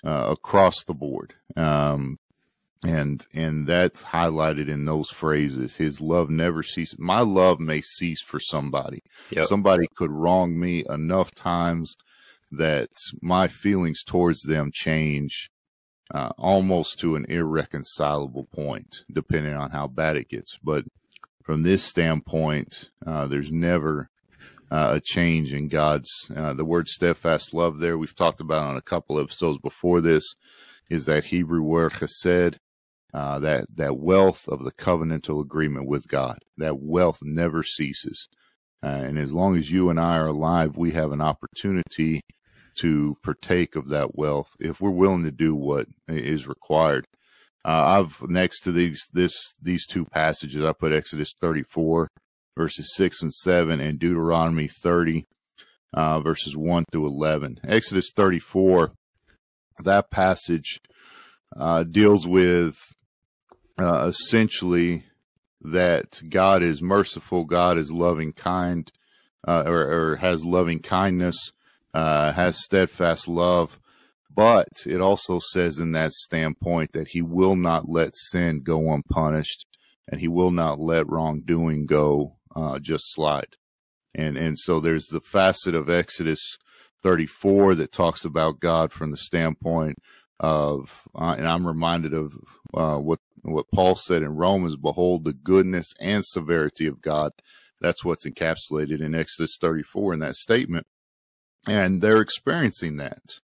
[0.05, 1.35] uh, across the board.
[1.57, 2.19] Um,
[2.85, 5.77] and, and that's highlighted in those phrases.
[5.77, 6.99] His love never ceases.
[6.99, 8.99] My love may cease for somebody.
[9.31, 9.45] Yep.
[9.45, 11.95] Somebody could wrong me enough times
[12.51, 12.89] that
[13.23, 15.51] my feelings towards them change
[16.13, 20.59] uh, almost to an irreconcilable point, depending on how bad it gets.
[20.63, 20.85] But
[21.43, 24.09] from this standpoint, uh, there's never
[24.71, 26.31] uh, a change in God's.
[26.35, 30.35] Uh, the word steadfast love there, we've talked about on a couple episodes before this,
[30.91, 32.59] is that Hebrew word chesed,
[33.13, 36.39] uh, that, that wealth of the covenantal agreement with God.
[36.57, 38.29] That wealth never ceases.
[38.83, 42.21] Uh, and as long as you and I are alive, we have an opportunity
[42.81, 47.07] to partake of that wealth if we're willing to do what is required.
[47.65, 52.09] Uh, I've next to these this these two passages I put Exodus 34
[52.57, 55.27] verses 6 and 7 and Deuteronomy 30
[55.93, 57.61] uh, verses 1 through 11.
[57.65, 58.93] Exodus 34
[59.83, 60.81] that passage
[61.57, 62.79] uh, deals with
[63.79, 65.05] uh, essentially
[65.61, 68.91] that God is merciful, God is loving kind,
[69.47, 71.51] uh, or, or has loving kindness
[71.95, 73.81] uh, has steadfast love.
[74.35, 79.65] But it also says in that standpoint that he will not let sin go unpunished
[80.09, 83.57] and he will not let wrongdoing go uh, just slide.
[84.15, 86.59] And, and so there's the facet of Exodus
[87.03, 89.99] 34 that talks about God from the standpoint
[90.41, 92.33] of, uh, and I'm reminded of
[92.75, 97.31] uh, what what Paul said in Romans: "Behold the goodness and severity of God."
[97.81, 100.87] That's what's encapsulated in Exodus 34 in that statement
[101.67, 103.41] and they're experiencing that.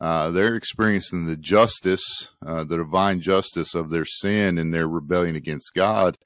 [0.00, 5.36] Uh, they're experiencing the justice, uh, the divine justice of their sin and their rebellion
[5.36, 6.18] against God.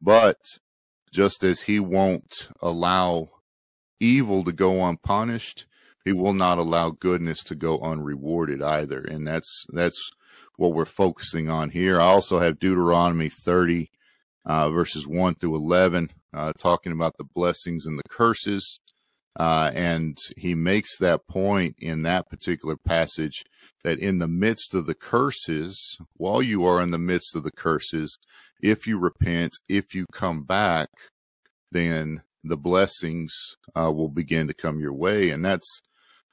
[0.00, 0.38] But
[1.12, 3.30] just as He won't allow
[4.00, 5.66] evil to go unpunished,
[6.04, 9.00] He will not allow goodness to go unrewarded either.
[9.00, 10.10] And that's that's
[10.56, 12.00] what we're focusing on here.
[12.00, 13.90] I also have Deuteronomy 30,
[14.44, 18.80] uh, verses 1 through 11, uh, talking about the blessings and the curses.
[19.38, 23.44] Uh, and he makes that point in that particular passage
[23.84, 27.52] that in the midst of the curses, while you are in the midst of the
[27.52, 28.18] curses,
[28.62, 30.88] if you repent, if you come back,
[31.70, 35.30] then the blessings uh, will begin to come your way.
[35.30, 35.82] And that's,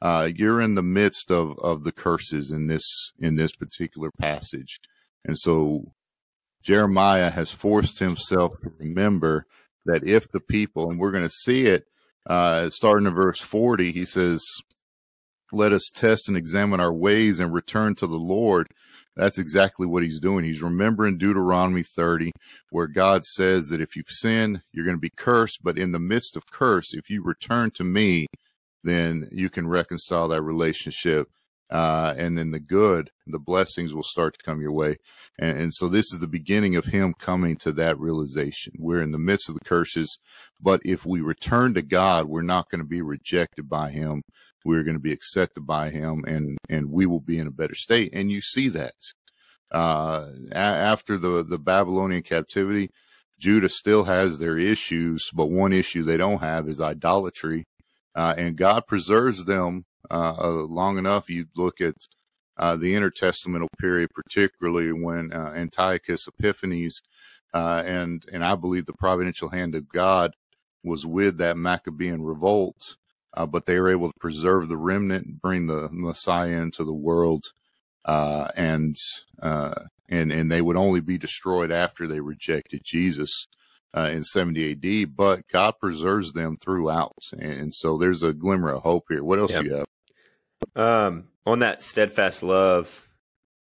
[0.02, 4.80] uh, you're in the midst of, of the curses in this, in this particular passage.
[5.26, 5.92] And so
[6.62, 9.46] Jeremiah has forced himself to remember
[9.86, 11.86] that if the people, and we're going to see it
[12.28, 14.44] uh, starting in verse 40, he says,
[15.52, 18.68] Let us test and examine our ways and return to the Lord.
[19.16, 20.44] That's exactly what he's doing.
[20.44, 22.32] He's remembering Deuteronomy 30,
[22.72, 25.60] where God says that if you've sinned, you're going to be cursed.
[25.64, 28.26] But in the midst of curse, if you return to me,
[28.84, 31.28] then you can reconcile that relationship
[31.74, 34.98] uh, and then the good, the blessings will start to come your way.
[35.40, 38.74] And, and, so this is the beginning of him coming to that realization.
[38.78, 40.20] We're in the midst of the curses,
[40.62, 44.22] but if we return to God, we're not going to be rejected by him.
[44.64, 47.76] We're going to be accepted by him and, and we will be in a better
[47.76, 48.12] state.
[48.14, 48.94] And you see that,
[49.72, 52.92] uh, a- after the, the Babylonian captivity,
[53.40, 57.66] Judah still has their issues, but one issue they don't have is idolatry.
[58.16, 61.30] Uh, and God preserves them uh, uh, long enough.
[61.30, 61.96] You look at
[62.58, 67.02] uh, the intertestamental period, particularly when uh, Antiochus Epiphanes,
[67.54, 70.34] uh, and and I believe the providential hand of God
[70.84, 72.98] was with that Maccabean revolt,
[73.36, 77.46] uh, but they were able to preserve the remnant, bring the Messiah into the world,
[78.06, 78.96] and
[79.42, 83.48] and and they would only be destroyed after they rejected Jesus.
[83.96, 87.28] Uh, in 70 AD, but God preserves them throughout.
[87.38, 89.24] And so there's a glimmer of hope here.
[89.24, 89.62] What else yep.
[89.62, 89.86] do you have?
[90.76, 93.08] Um, on that steadfast love,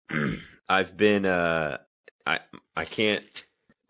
[0.70, 1.78] I've been uh,
[2.26, 2.40] I
[2.76, 3.24] I can't.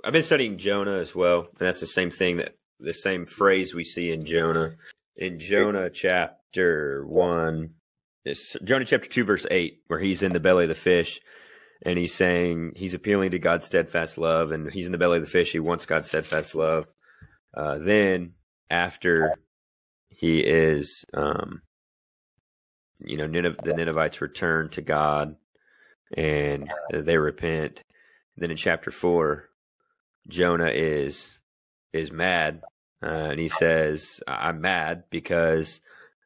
[0.04, 3.74] I've been studying Jonah as well, and that's the same thing that the same phrase
[3.74, 4.76] we see in Jonah.
[5.16, 7.72] In Jonah chapter one,
[8.24, 11.20] it's Jonah chapter two, verse eight, where he's in the belly of the fish,
[11.82, 15.24] and he's saying he's appealing to God's steadfast love, and he's in the belly of
[15.24, 15.52] the fish.
[15.52, 16.86] He wants God's steadfast love.
[17.56, 18.34] Uh, then
[18.70, 19.34] after
[20.10, 21.62] he is um,
[23.00, 25.36] you know, Nineveh, the Ninevites return to God
[26.16, 27.82] and they repent.
[28.38, 29.50] Then in chapter four,
[30.28, 31.32] Jonah is
[31.94, 32.62] is mad,
[33.04, 35.80] uh, and he says, "I'm mad because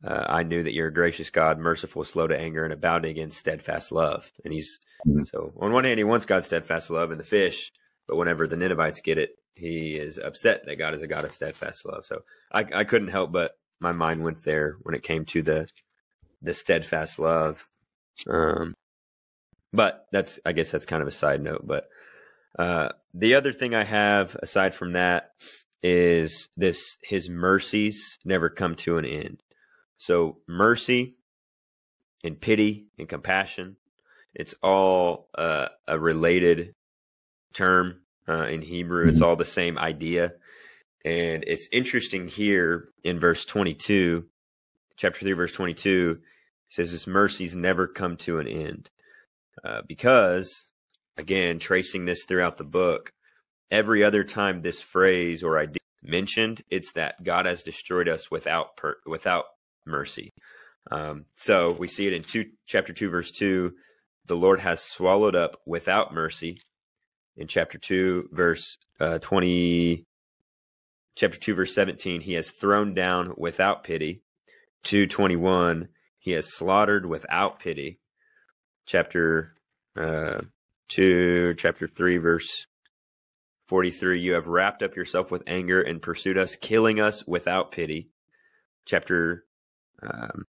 [0.05, 3.31] uh, I knew that you're a gracious God, merciful, slow to anger, and abounding in
[3.31, 5.23] steadfast love." And he's mm-hmm.
[5.25, 7.71] so on one hand, he wants God's steadfast love in the fish,
[8.07, 11.33] but whenever the Ninevites get it, he is upset that God is a God of
[11.33, 12.05] steadfast love.
[12.05, 15.67] So I, I couldn't help but my mind went there when it came to the
[16.41, 17.69] the steadfast love.
[18.29, 18.73] Um,
[19.73, 21.65] but that's, I guess that's kind of a side note.
[21.65, 21.85] But
[22.57, 25.31] uh, the other thing I have aside from that
[25.81, 29.41] is this: His mercies never come to an end.
[29.97, 31.15] So mercy
[32.23, 33.77] and pity and compassion,
[34.33, 36.73] it's all uh, a related
[37.53, 39.07] term uh, in Hebrew.
[39.07, 39.25] It's mm-hmm.
[39.25, 40.31] all the same idea.
[41.03, 44.25] And it's interesting here in verse 22,
[44.97, 46.19] chapter 3, verse 22,
[46.71, 48.89] says his mercies never come to an end.
[49.63, 50.71] Uh, because,
[51.17, 53.11] again, tracing this throughout the book,
[53.69, 58.77] every other time this phrase or idea mentioned, it's that God has destroyed us without
[58.77, 59.45] per, without
[59.85, 60.31] mercy.
[60.89, 63.73] Um, so we see it in two, chapter 2, verse 2.
[64.27, 66.61] The Lord has swallowed up without mercy.
[67.35, 70.05] In chapter 2, verse uh, 20,
[71.15, 74.21] chapter 2, verse 17, he has thrown down without pity.
[74.83, 75.89] 221,
[76.21, 77.99] he has slaughtered without pity.
[78.85, 79.55] Chapter
[79.99, 80.41] uh,
[80.89, 82.67] 2, chapter 3, verse
[83.67, 88.11] 43 You have wrapped up yourself with anger and pursued us, killing us without pity.
[88.85, 89.45] Chapter
[90.03, 90.45] um,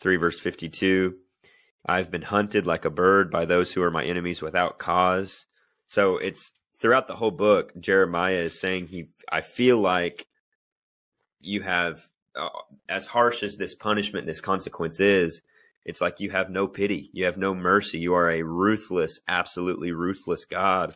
[0.00, 1.14] 3, verse 52
[1.86, 5.44] I've been hunted like a bird by those who are my enemies without cause.
[5.88, 10.26] So it's throughout the whole book, Jeremiah is saying he I feel like
[11.40, 12.48] you have uh,
[12.88, 15.42] as harsh as this punishment, this consequence is,
[15.84, 17.98] it's like you have no pity, you have no mercy.
[17.98, 20.94] You are a ruthless, absolutely ruthless God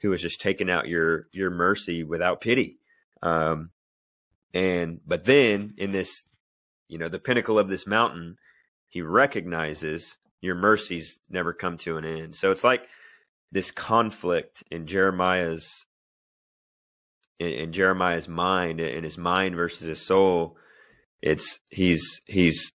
[0.00, 2.78] who has just taken out your your mercy without pity.
[3.20, 3.70] Um,
[4.54, 6.26] and but then in this,
[6.86, 8.36] you know, the pinnacle of this mountain,
[8.88, 12.36] he recognizes your mercies never come to an end.
[12.36, 12.86] So it's like
[13.50, 15.84] this conflict in Jeremiah's
[17.40, 20.56] in, in Jeremiah's mind, in his mind versus his soul
[21.20, 22.72] it's he's he's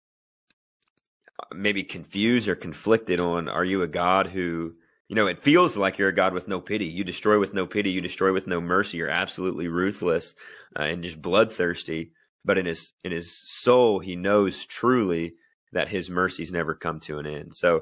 [1.54, 4.74] maybe confused or conflicted on are you a god who
[5.08, 6.86] you know it feels like you're a god with no pity.
[6.86, 7.92] You destroy with no pity.
[7.92, 8.98] You destroy with no mercy.
[8.98, 10.34] You're absolutely ruthless
[10.78, 12.12] uh, and just bloodthirsty.
[12.46, 15.36] But in his in his soul he knows truly
[15.72, 17.56] that his mercies never come to an end.
[17.56, 17.82] So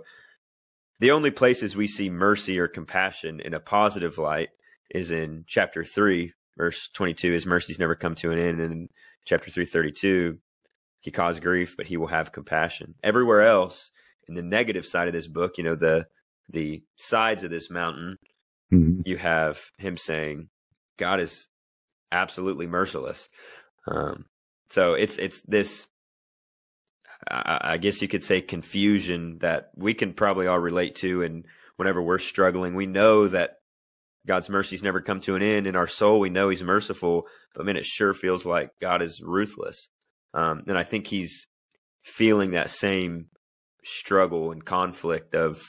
[1.00, 4.50] the only places we see mercy or compassion in a positive light
[4.94, 8.60] is in chapter 3 verse 22 his mercies never come to an end.
[8.60, 8.90] And in
[9.26, 10.38] chapter 332
[11.02, 12.95] he caused grief, but he will have compassion.
[13.04, 13.91] Everywhere else,
[14.28, 16.08] in the negative side of this book, you know, the
[16.49, 18.18] the sides of this mountain,
[18.72, 19.02] mm-hmm.
[19.06, 20.49] you have him saying,
[20.97, 21.47] God is
[22.12, 23.30] absolutely merciless.
[23.88, 24.26] Um,
[24.70, 25.88] so it's it's this
[27.30, 31.45] I, I guess you could say confusion that we can probably all relate to and
[31.76, 33.56] whenever we're struggling, we know that
[34.28, 35.66] God's mercies never come to an end.
[35.66, 37.26] In our soul, we know He's merciful,
[37.56, 39.89] but man, it sure feels like God is ruthless.
[40.34, 41.48] Um, and I think he's
[42.04, 43.28] feeling that same
[43.84, 45.62] struggle and conflict of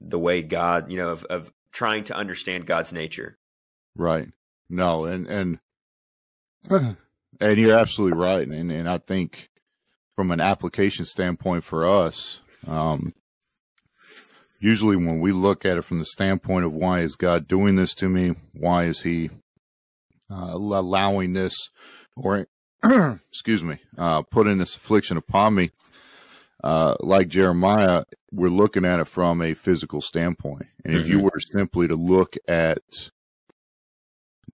[0.00, 3.38] the way God, you know, of, of trying to understand God's nature.
[3.96, 4.28] Right.
[4.68, 5.58] No, and and
[7.40, 9.50] and you're absolutely right, and and I think
[10.16, 13.12] from an application standpoint for us, um,
[14.60, 17.94] usually when we look at it from the standpoint of why is God doing this
[17.96, 19.30] to me, why is He
[20.30, 21.54] uh, allowing this,
[22.16, 22.46] or
[23.30, 25.70] excuse me, uh, putting this affliction upon me,
[26.64, 30.66] uh, like Jeremiah, we're looking at it from a physical standpoint.
[30.84, 31.10] And if mm-hmm.
[31.10, 33.10] you were simply to look at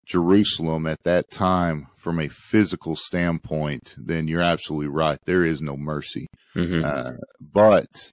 [0.05, 5.19] Jerusalem at that time from a physical standpoint, then you're absolutely right.
[5.25, 6.27] There is no mercy.
[6.55, 6.83] Mm-hmm.
[6.83, 8.11] Uh, but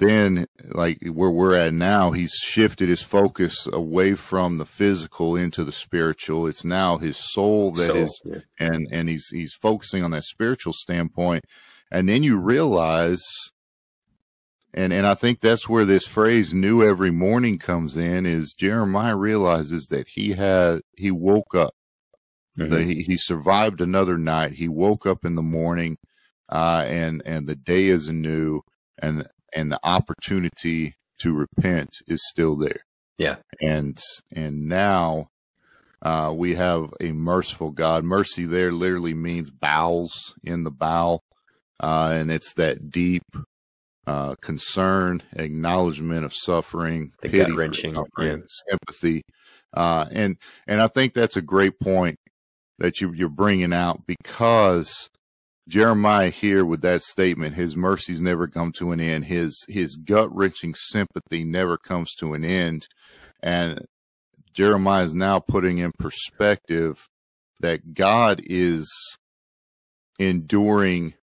[0.00, 5.62] then, like where we're at now, he's shifted his focus away from the physical into
[5.64, 6.46] the spiritual.
[6.46, 8.38] It's now his soul that soul, is, yeah.
[8.58, 11.44] and and he's he's focusing on that spiritual standpoint.
[11.92, 13.22] And then you realize
[14.72, 18.26] and and I think that's where this phrase "new every morning" comes in.
[18.26, 21.74] Is Jeremiah realizes that he had he woke up,
[22.58, 22.72] mm-hmm.
[22.72, 24.52] that he, he survived another night.
[24.52, 25.98] He woke up in the morning,
[26.48, 28.62] uh, and and the day is new
[29.00, 32.84] and and the opportunity to repent is still there.
[33.18, 33.98] Yeah, and
[34.34, 35.28] and now
[36.02, 38.04] uh, we have a merciful God.
[38.04, 41.22] Mercy there literally means bowels in the bowel,
[41.80, 43.24] uh, and it's that deep
[44.06, 48.36] uh, concern, acknowledgement of suffering, the pity, wrenching, yeah.
[48.68, 49.22] sympathy,
[49.74, 50.36] uh, and
[50.66, 52.16] and I think that's a great point
[52.78, 55.10] that you, you're bringing out because
[55.70, 59.26] Jeremiah here with that statement, his mercies never come to an end.
[59.26, 62.88] His his gut wrenching sympathy never comes to an end,
[63.40, 63.86] and
[64.52, 67.08] Jeremiah is now putting in perspective
[67.60, 68.90] that God is
[70.18, 71.14] enduring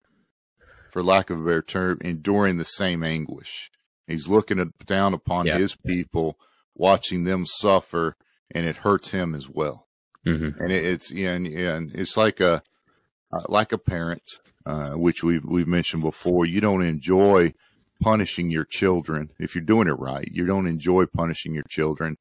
[0.90, 3.70] for lack of a better term, enduring the same anguish.
[4.06, 5.58] He's looking down upon yeah.
[5.58, 6.38] his people,
[6.74, 8.16] watching them suffer,
[8.52, 9.88] and it hurts him as well.
[10.24, 10.62] Mm-hmm.
[10.62, 12.62] And it, it's and, and it's like a
[13.32, 14.22] uh, like a parent,
[14.64, 16.46] uh, which we've we've mentioned before.
[16.46, 17.52] You don't enjoy
[18.00, 20.28] punishing your children if you're doing it right.
[20.30, 22.16] You don't enjoy punishing your children,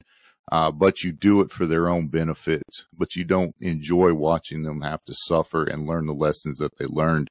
[0.52, 2.64] uh, but you do it for their own benefit.
[2.98, 6.86] But you don't enjoy watching them have to suffer and learn the lessons that they
[6.86, 7.30] learned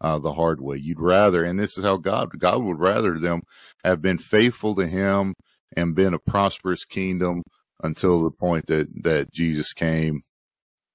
[0.00, 0.76] uh, the hard way.
[0.76, 3.42] You'd rather, and this is how God, God would rather them
[3.84, 5.34] have been faithful to Him
[5.76, 7.42] and been a prosperous kingdom
[7.82, 10.22] until the point that that Jesus came,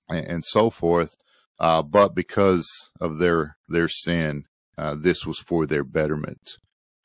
[0.10, 1.16] and, and so forth.
[1.62, 2.68] Uh, but because
[3.00, 4.46] of their their sin,
[4.80, 6.58] uh, this was for their betterment.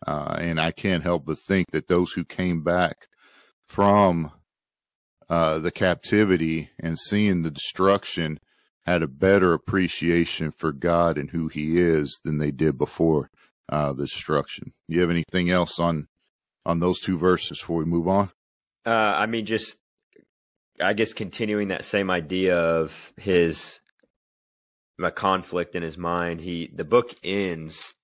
[0.06, 3.06] Uh, and I can't help but think that those who came back
[3.68, 4.32] from
[5.28, 8.38] uh, the captivity and seeing the destruction
[8.86, 13.28] had a better appreciation for God and who He is than they did before
[13.68, 14.72] uh, the destruction.
[14.88, 16.08] You have anything else on
[16.64, 18.30] on those two verses before we move on?
[18.86, 19.76] Uh, I mean, just
[20.80, 23.80] I guess continuing that same idea of his
[25.02, 26.40] a conflict in his mind.
[26.40, 27.94] He the book ends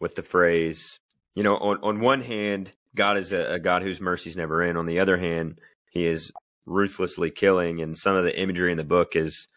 [0.00, 0.98] with the phrase,
[1.34, 4.78] you know, on on one hand, God is a, a God whose mercies never end.
[4.78, 5.60] On the other hand,
[5.90, 6.32] He is
[6.66, 9.48] ruthlessly killing, and some of the imagery in the book is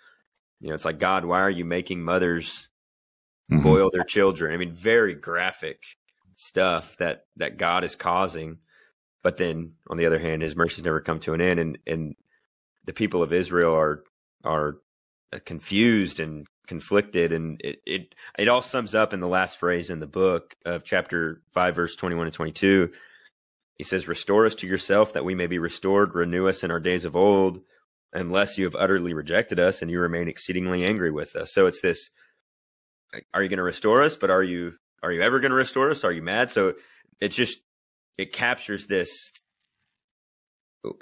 [0.63, 2.69] you know, it's like God, why are you making mothers
[3.51, 3.63] mm-hmm.
[3.63, 4.53] boil their children?
[4.53, 5.83] I mean, very graphic
[6.37, 8.59] stuff that that God is causing.
[9.21, 12.15] But then, on the other hand, His mercies never come to an end, and and
[12.85, 14.03] the people of Israel are
[14.45, 14.77] are
[15.45, 19.99] confused and conflicted, and it it it all sums up in the last phrase in
[19.99, 22.91] the book of chapter five, verse twenty one and twenty two.
[23.77, 26.15] He says, "Restore us to yourself, that we may be restored.
[26.15, 27.61] Renew us in our days of old."
[28.13, 31.53] unless you have utterly rejected us and you remain exceedingly angry with us.
[31.53, 32.09] So it's this
[33.33, 35.89] are you going to restore us but are you are you ever going to restore
[35.89, 36.03] us?
[36.03, 36.49] Are you mad?
[36.49, 36.73] So
[37.19, 37.59] it's just
[38.17, 39.31] it captures this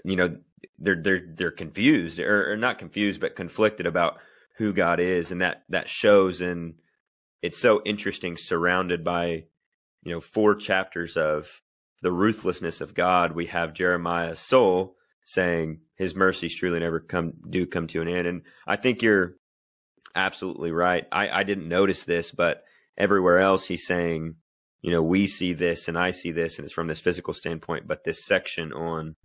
[0.03, 0.38] you know
[0.80, 4.18] they're they're they're confused or, or not confused but conflicted about
[4.62, 6.76] who God is and that that shows and
[7.41, 9.45] it's so interesting surrounded by
[10.03, 11.62] you know four chapters of
[12.01, 14.95] the ruthlessness of God we have Jeremiah's soul
[15.26, 18.28] saying his mercies truly never come do come to an end.
[18.28, 19.36] And I think you're
[20.16, 21.05] absolutely right.
[21.12, 22.64] I, I didn't notice this, but
[22.97, 24.36] everywhere else he's saying,
[24.82, 27.88] you know, we see this and I see this, and it's from this physical standpoint.
[27.88, 29.16] But this section on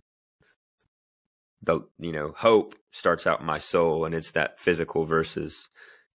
[1.61, 5.69] the you know hope starts out in my soul, and it's that physical versus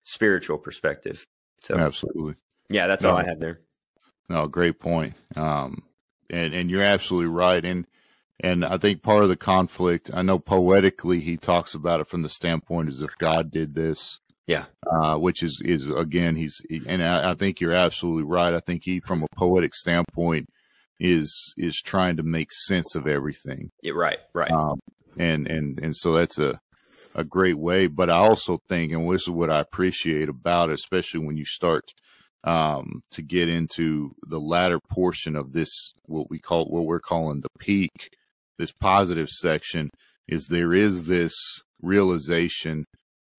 [0.04, 1.26] spiritual perspective.
[1.62, 2.36] So absolutely,
[2.70, 3.62] yeah, that's no, all I had there.
[4.30, 5.14] No, great point.
[5.36, 5.84] Um,
[6.30, 7.64] and and you're absolutely right.
[7.64, 7.86] And
[8.40, 12.24] and I think part of the conflict, I know poetically he talks about it from
[12.24, 14.20] the standpoint as if God did this.
[14.48, 14.66] Yeah.
[14.92, 18.54] Uh, which is, is again, he's, and I, I, think you're absolutely right.
[18.54, 20.48] I think he, from a poetic standpoint,
[21.00, 23.70] is, is trying to make sense of everything.
[23.84, 24.52] Yeah, right, right.
[24.52, 24.80] Um,
[25.18, 26.60] and, and, and so that's a,
[27.16, 27.88] a great way.
[27.88, 31.46] But I also think, and this is what I appreciate about it, especially when you
[31.46, 31.92] start,
[32.44, 37.42] um, to get into the latter portion of this, what we call, what we're calling
[37.42, 38.10] the peak,
[38.58, 39.90] this positive section
[40.28, 41.36] is there is this
[41.82, 42.86] realization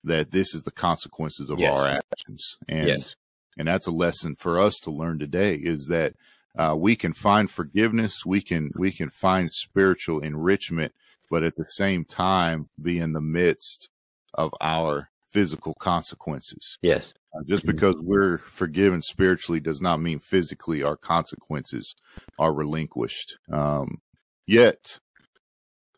[0.04, 1.78] that this is the consequences of yes.
[1.78, 2.56] our actions.
[2.68, 3.14] And, yes.
[3.56, 6.14] and that's a lesson for us to learn today is that,
[6.58, 8.26] uh, we can find forgiveness.
[8.26, 10.92] We can, we can find spiritual enrichment,
[11.32, 13.88] but at the same time be in the midst
[14.34, 16.78] of our physical consequences.
[16.82, 17.14] Yes.
[17.34, 17.74] Uh, just mm-hmm.
[17.74, 21.96] because we're forgiven spiritually does not mean physically our consequences
[22.38, 23.38] are relinquished.
[23.50, 24.02] Um,
[24.46, 24.98] yet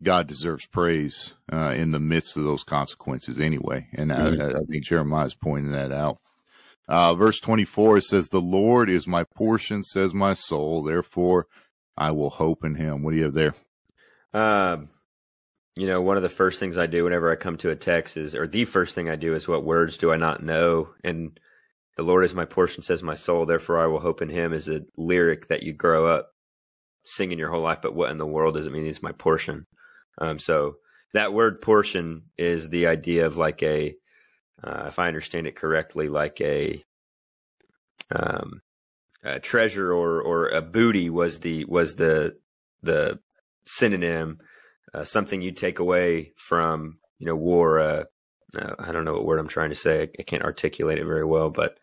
[0.05, 3.89] God deserves praise uh, in the midst of those consequences anyway.
[3.93, 4.41] And mm-hmm.
[4.41, 6.19] I, I, think Jeremiah is pointing that out.
[6.87, 10.85] Uh, verse 24, it says, The Lord is my portion, says my soul.
[10.85, 11.49] Therefore,
[11.97, 13.03] I will hope in him.
[13.03, 13.55] What do you have there?
[14.33, 14.91] Um,
[15.77, 18.17] you know, one of the first things I do whenever I come to a text
[18.17, 20.91] is, or the first thing I do is, what words do I not know?
[21.03, 21.39] And
[21.97, 23.47] the Lord is my portion, says my soul.
[23.47, 26.31] Therefore, I will hope in him is a lyric that you grow up
[27.05, 27.79] singing your whole life.
[27.83, 28.87] But what in the world does it mean?
[28.87, 29.67] It's my portion.
[30.19, 30.77] Um, so
[31.13, 33.95] that word portion is the idea of like a,
[34.63, 36.83] uh, if I understand it correctly, like a,
[38.11, 38.61] um,
[39.25, 42.37] a treasure or or a booty was the was the
[42.83, 43.19] the
[43.67, 44.39] synonym,
[44.95, 47.81] uh, something you take away from you know war.
[47.81, 48.05] Uh,
[48.57, 50.11] uh, I don't know what word I'm trying to say.
[50.19, 51.79] I can't articulate it very well, but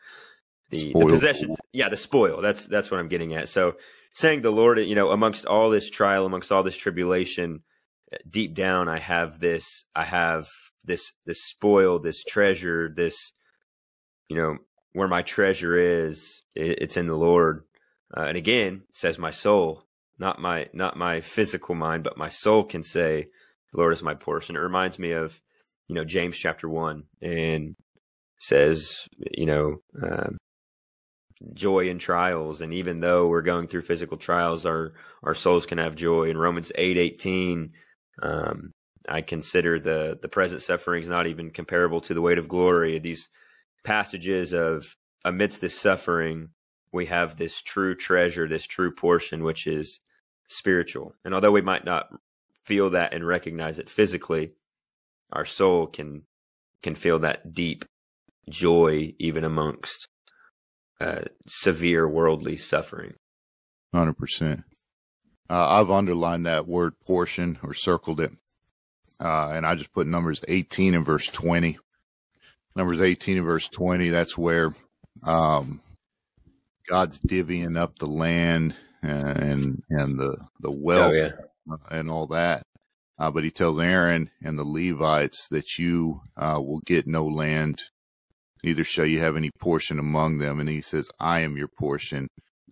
[0.70, 2.42] the, the possessions, yeah, the spoil.
[2.42, 3.50] That's that's what I'm getting at.
[3.50, 3.76] So
[4.14, 7.64] saying the Lord, you know, amongst all this trial, amongst all this tribulation,
[8.30, 10.48] deep down I have this I have
[10.84, 13.34] this this spoil, this treasure, this
[14.30, 14.58] you know
[14.94, 17.64] where my treasure is, it's in the Lord.
[18.16, 19.86] Uh, and again, says my soul,
[20.20, 23.28] not my not my physical mind, but my soul can say,
[23.72, 25.40] "The Lord is my portion." It reminds me of
[25.88, 27.76] you know James chapter one and
[28.40, 29.08] says
[29.38, 30.38] you know um,
[31.54, 34.94] joy in trials, and even though we're going through physical trials, our
[35.24, 36.30] our souls can have joy.
[36.30, 37.72] In Romans eight eighteen
[38.22, 38.72] um,
[39.08, 43.00] I consider the the present sufferings not even comparable to the weight of glory.
[43.00, 43.30] These
[43.84, 44.96] passages of
[45.26, 46.50] amidst this suffering,
[46.92, 50.00] we have this true treasure, this true portion, which is
[50.48, 51.16] spiritual.
[51.24, 52.10] And although we might not
[52.64, 54.54] feel that and recognize it physically,
[55.32, 56.24] our soul can
[56.84, 57.86] can feel that deep
[58.50, 60.08] joy even amongst
[61.00, 63.14] uh, severe worldly suffering.
[63.94, 64.64] Hundred percent.
[65.50, 68.32] Uh, I've underlined that word portion or circled it.
[69.20, 71.78] Uh, and I just put numbers 18 and verse 20.
[72.76, 74.74] Numbers 18 and verse 20, that's where
[75.24, 75.82] um,
[76.92, 81.76] God's divvying up the land and and the the wealth oh, yeah.
[81.90, 82.64] and all that.
[83.18, 87.84] Uh, but he tells Aaron and the Levites that you uh, will get no land,
[88.64, 90.60] neither shall you have any portion among them.
[90.60, 92.28] And he says, I am your portion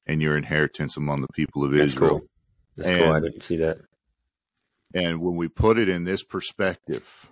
[0.08, 2.20] and your inheritance among the people of That's Israel.
[2.20, 2.28] Cool.
[2.76, 3.14] That's and, cool.
[3.14, 3.78] I didn't see that.
[4.96, 7.32] And when we put it in this perspective,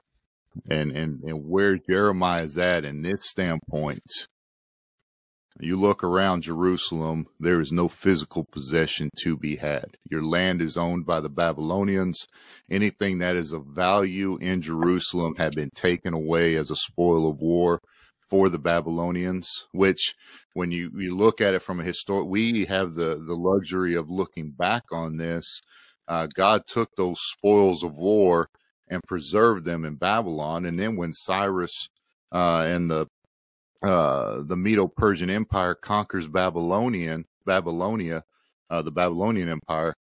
[0.70, 4.28] and and and where Jeremiah is at in this standpoint,
[5.60, 9.98] you look around Jerusalem, there is no physical possession to be had.
[10.10, 12.28] Your land is owned by the Babylonians.
[12.70, 17.40] Anything that is of value in Jerusalem had been taken away as a spoil of
[17.40, 17.82] war
[18.30, 20.16] for the Babylonians, which
[20.54, 24.10] when you, you look at it from a historic, we have the, the luxury of
[24.10, 25.62] looking back on this.
[26.08, 28.50] Uh, God took those spoils of war
[28.88, 30.66] and preserved them in Babylon.
[30.66, 31.90] And then when Cyrus,
[32.32, 33.08] uh, and the,
[33.84, 38.24] uh, the Medo-Persian Empire conquers Babylonian, Babylonia,
[38.70, 39.94] uh, the Babylonian Empire,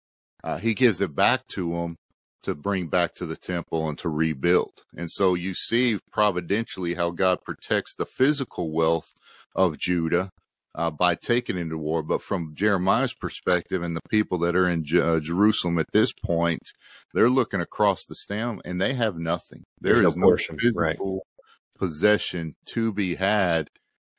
[0.43, 1.97] uh, he gives it back to them
[2.43, 4.83] to bring back to the temple and to rebuild.
[4.95, 9.11] And so you see providentially how God protects the physical wealth
[9.55, 10.29] of Judah
[10.75, 12.03] uh, by taking into war.
[12.03, 16.13] But from Jeremiah's perspective and the people that are in J- uh, Jerusalem at this
[16.13, 16.61] point,
[17.13, 19.63] they're looking across the stem and they have nothing.
[19.81, 21.23] There There's is no, portion, physical right.
[21.77, 23.69] Possession to be had.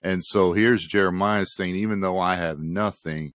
[0.03, 3.33] And so here's Jeremiah saying, even though I have nothing,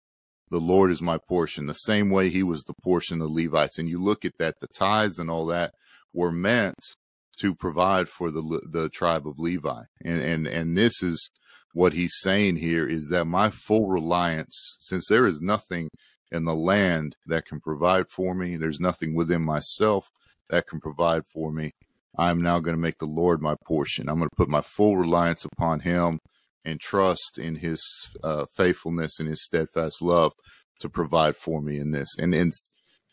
[0.49, 3.77] the Lord is my portion, the same way he was the portion of Levites.
[3.77, 5.73] And you look at that, the tithes and all that
[6.13, 6.95] were meant
[7.39, 9.83] to provide for the the tribe of Levi.
[10.03, 11.29] And and and this is
[11.73, 15.89] what he's saying here is that my full reliance, since there is nothing
[16.31, 20.09] in the land that can provide for me, there's nothing within myself
[20.49, 21.71] that can provide for me.
[22.17, 24.09] I'm now going to make the Lord my portion.
[24.09, 26.19] I'm going to put my full reliance upon Him
[26.65, 27.81] and trust in His
[28.23, 30.33] uh, faithfulness and His steadfast love
[30.79, 32.15] to provide for me in this.
[32.17, 32.53] And and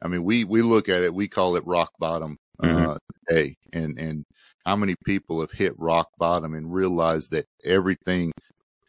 [0.02, 2.96] I mean, we we look at it, we call it rock bottom uh, mm-hmm.
[3.28, 4.24] today, and and
[4.64, 8.32] how many people have hit rock bottom and realized that everything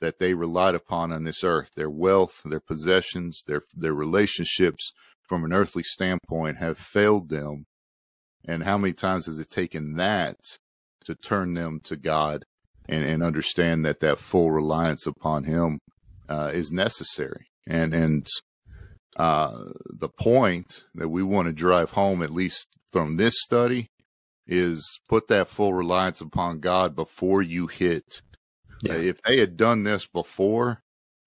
[0.02, 4.92] that they relied upon on this earth, their wealth, their possessions, their their relationships,
[5.28, 7.66] from an earthly standpoint, have failed them
[8.48, 10.38] and how many times has it taken that
[11.06, 12.44] to turn them to God
[12.88, 15.80] and, and understand that that full reliance upon Him
[16.30, 17.48] uh, is necessary?
[17.68, 18.28] And and
[19.16, 23.88] uh, the point that we want to drive home, at least from this study,
[24.48, 28.22] is put that full reliance upon God before you hit.
[28.82, 28.94] Yeah.
[28.94, 30.82] Uh, if they had done this before,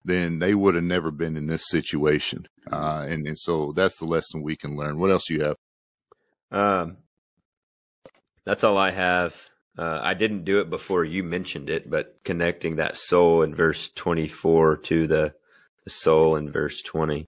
[0.05, 2.47] then they would have never been in this situation.
[2.71, 4.99] Uh, and, and so that's the lesson we can learn.
[4.99, 5.55] What else do you have?
[6.51, 6.97] Um,
[8.49, 9.49] that's all I have.
[9.77, 13.91] Uh, I didn't do it before you mentioned it, but connecting that soul in verse
[13.95, 15.33] 24 to the,
[15.83, 17.27] the soul in verse 20.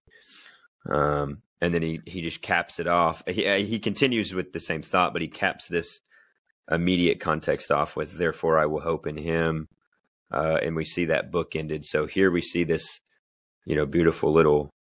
[0.90, 3.22] Um, and then he, he just caps it off.
[3.28, 6.00] He, uh, he continues with the same thought, but he caps this
[6.72, 9.68] immediate context off with, therefore I will hope in him.
[10.34, 11.86] Uh, and we see that book ended.
[11.86, 13.00] So here we see this,
[13.64, 14.72] you know, beautiful little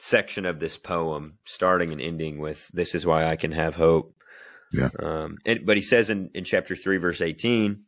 [0.00, 4.14] section of this poem starting and ending with, this is why I can have hope.
[4.72, 4.90] Yeah.
[4.98, 7.84] Um, and, but he says in, in chapter 3, verse 18,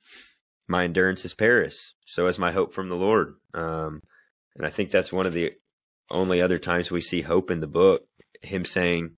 [0.68, 3.35] my endurance is perished, so is my hope from the Lord.
[3.55, 4.03] Um,
[4.57, 5.53] and I think that's one of the
[6.11, 8.03] only other times we see hope in the book,
[8.43, 9.16] him saying,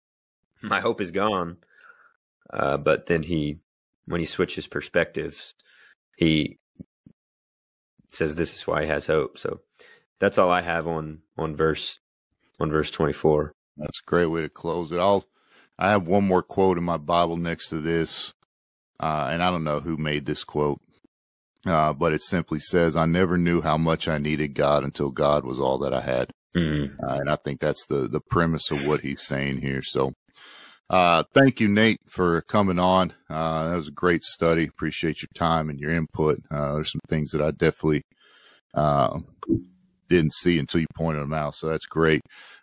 [0.63, 1.59] my hope is gone.
[2.53, 3.59] Uh, but then he,
[4.07, 5.55] when he switches perspectives,
[6.17, 6.59] he
[8.13, 9.39] says this is why he has hope.
[9.39, 9.61] So
[10.19, 11.99] that's all I have on, on verse,
[12.61, 13.55] on verse 24.
[13.77, 14.99] That's a great way to close it.
[14.99, 15.25] I'll,
[15.79, 18.33] I have one more quote in my Bible next to this,
[19.01, 20.81] uh, and I don't know who made this quote,
[21.67, 25.45] uh, but it simply says, "I never knew how much I needed God until God
[25.45, 27.05] was all that I had." Mm-hmm.
[27.05, 29.83] Uh, and I think that's the the premise of what he's saying here.
[29.83, 30.13] So,
[30.91, 33.15] uh, thank you, Nate, for coming on.
[33.31, 34.67] Uh, that was a great study.
[34.67, 36.39] Appreciate your time and your input.
[36.51, 38.03] Uh, there's some things that I definitely
[40.09, 41.55] didn't see until you pointed them out.
[41.55, 42.21] So that's great.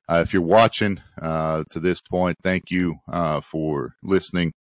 [0.09, 4.51] Uh, if you're watching uh, to this point, thank you uh, for listening,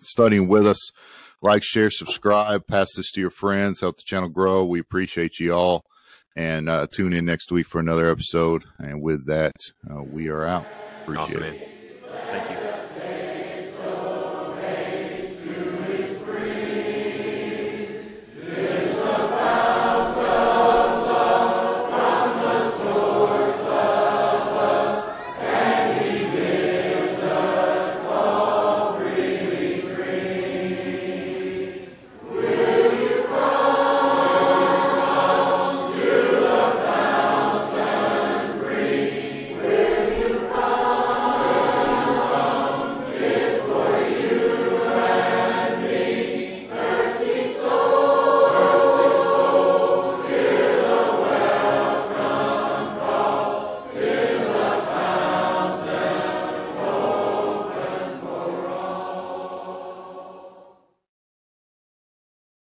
[0.00, 0.90] studying with us.
[1.40, 4.64] Like, share, subscribe, pass this to your friends, help the channel grow.
[4.64, 5.84] We appreciate you all.
[6.34, 8.64] And uh, tune in next week for another episode.
[8.78, 9.56] And with that,
[9.88, 10.66] uh, we are out.
[11.02, 12.61] Appreciate awesome, it.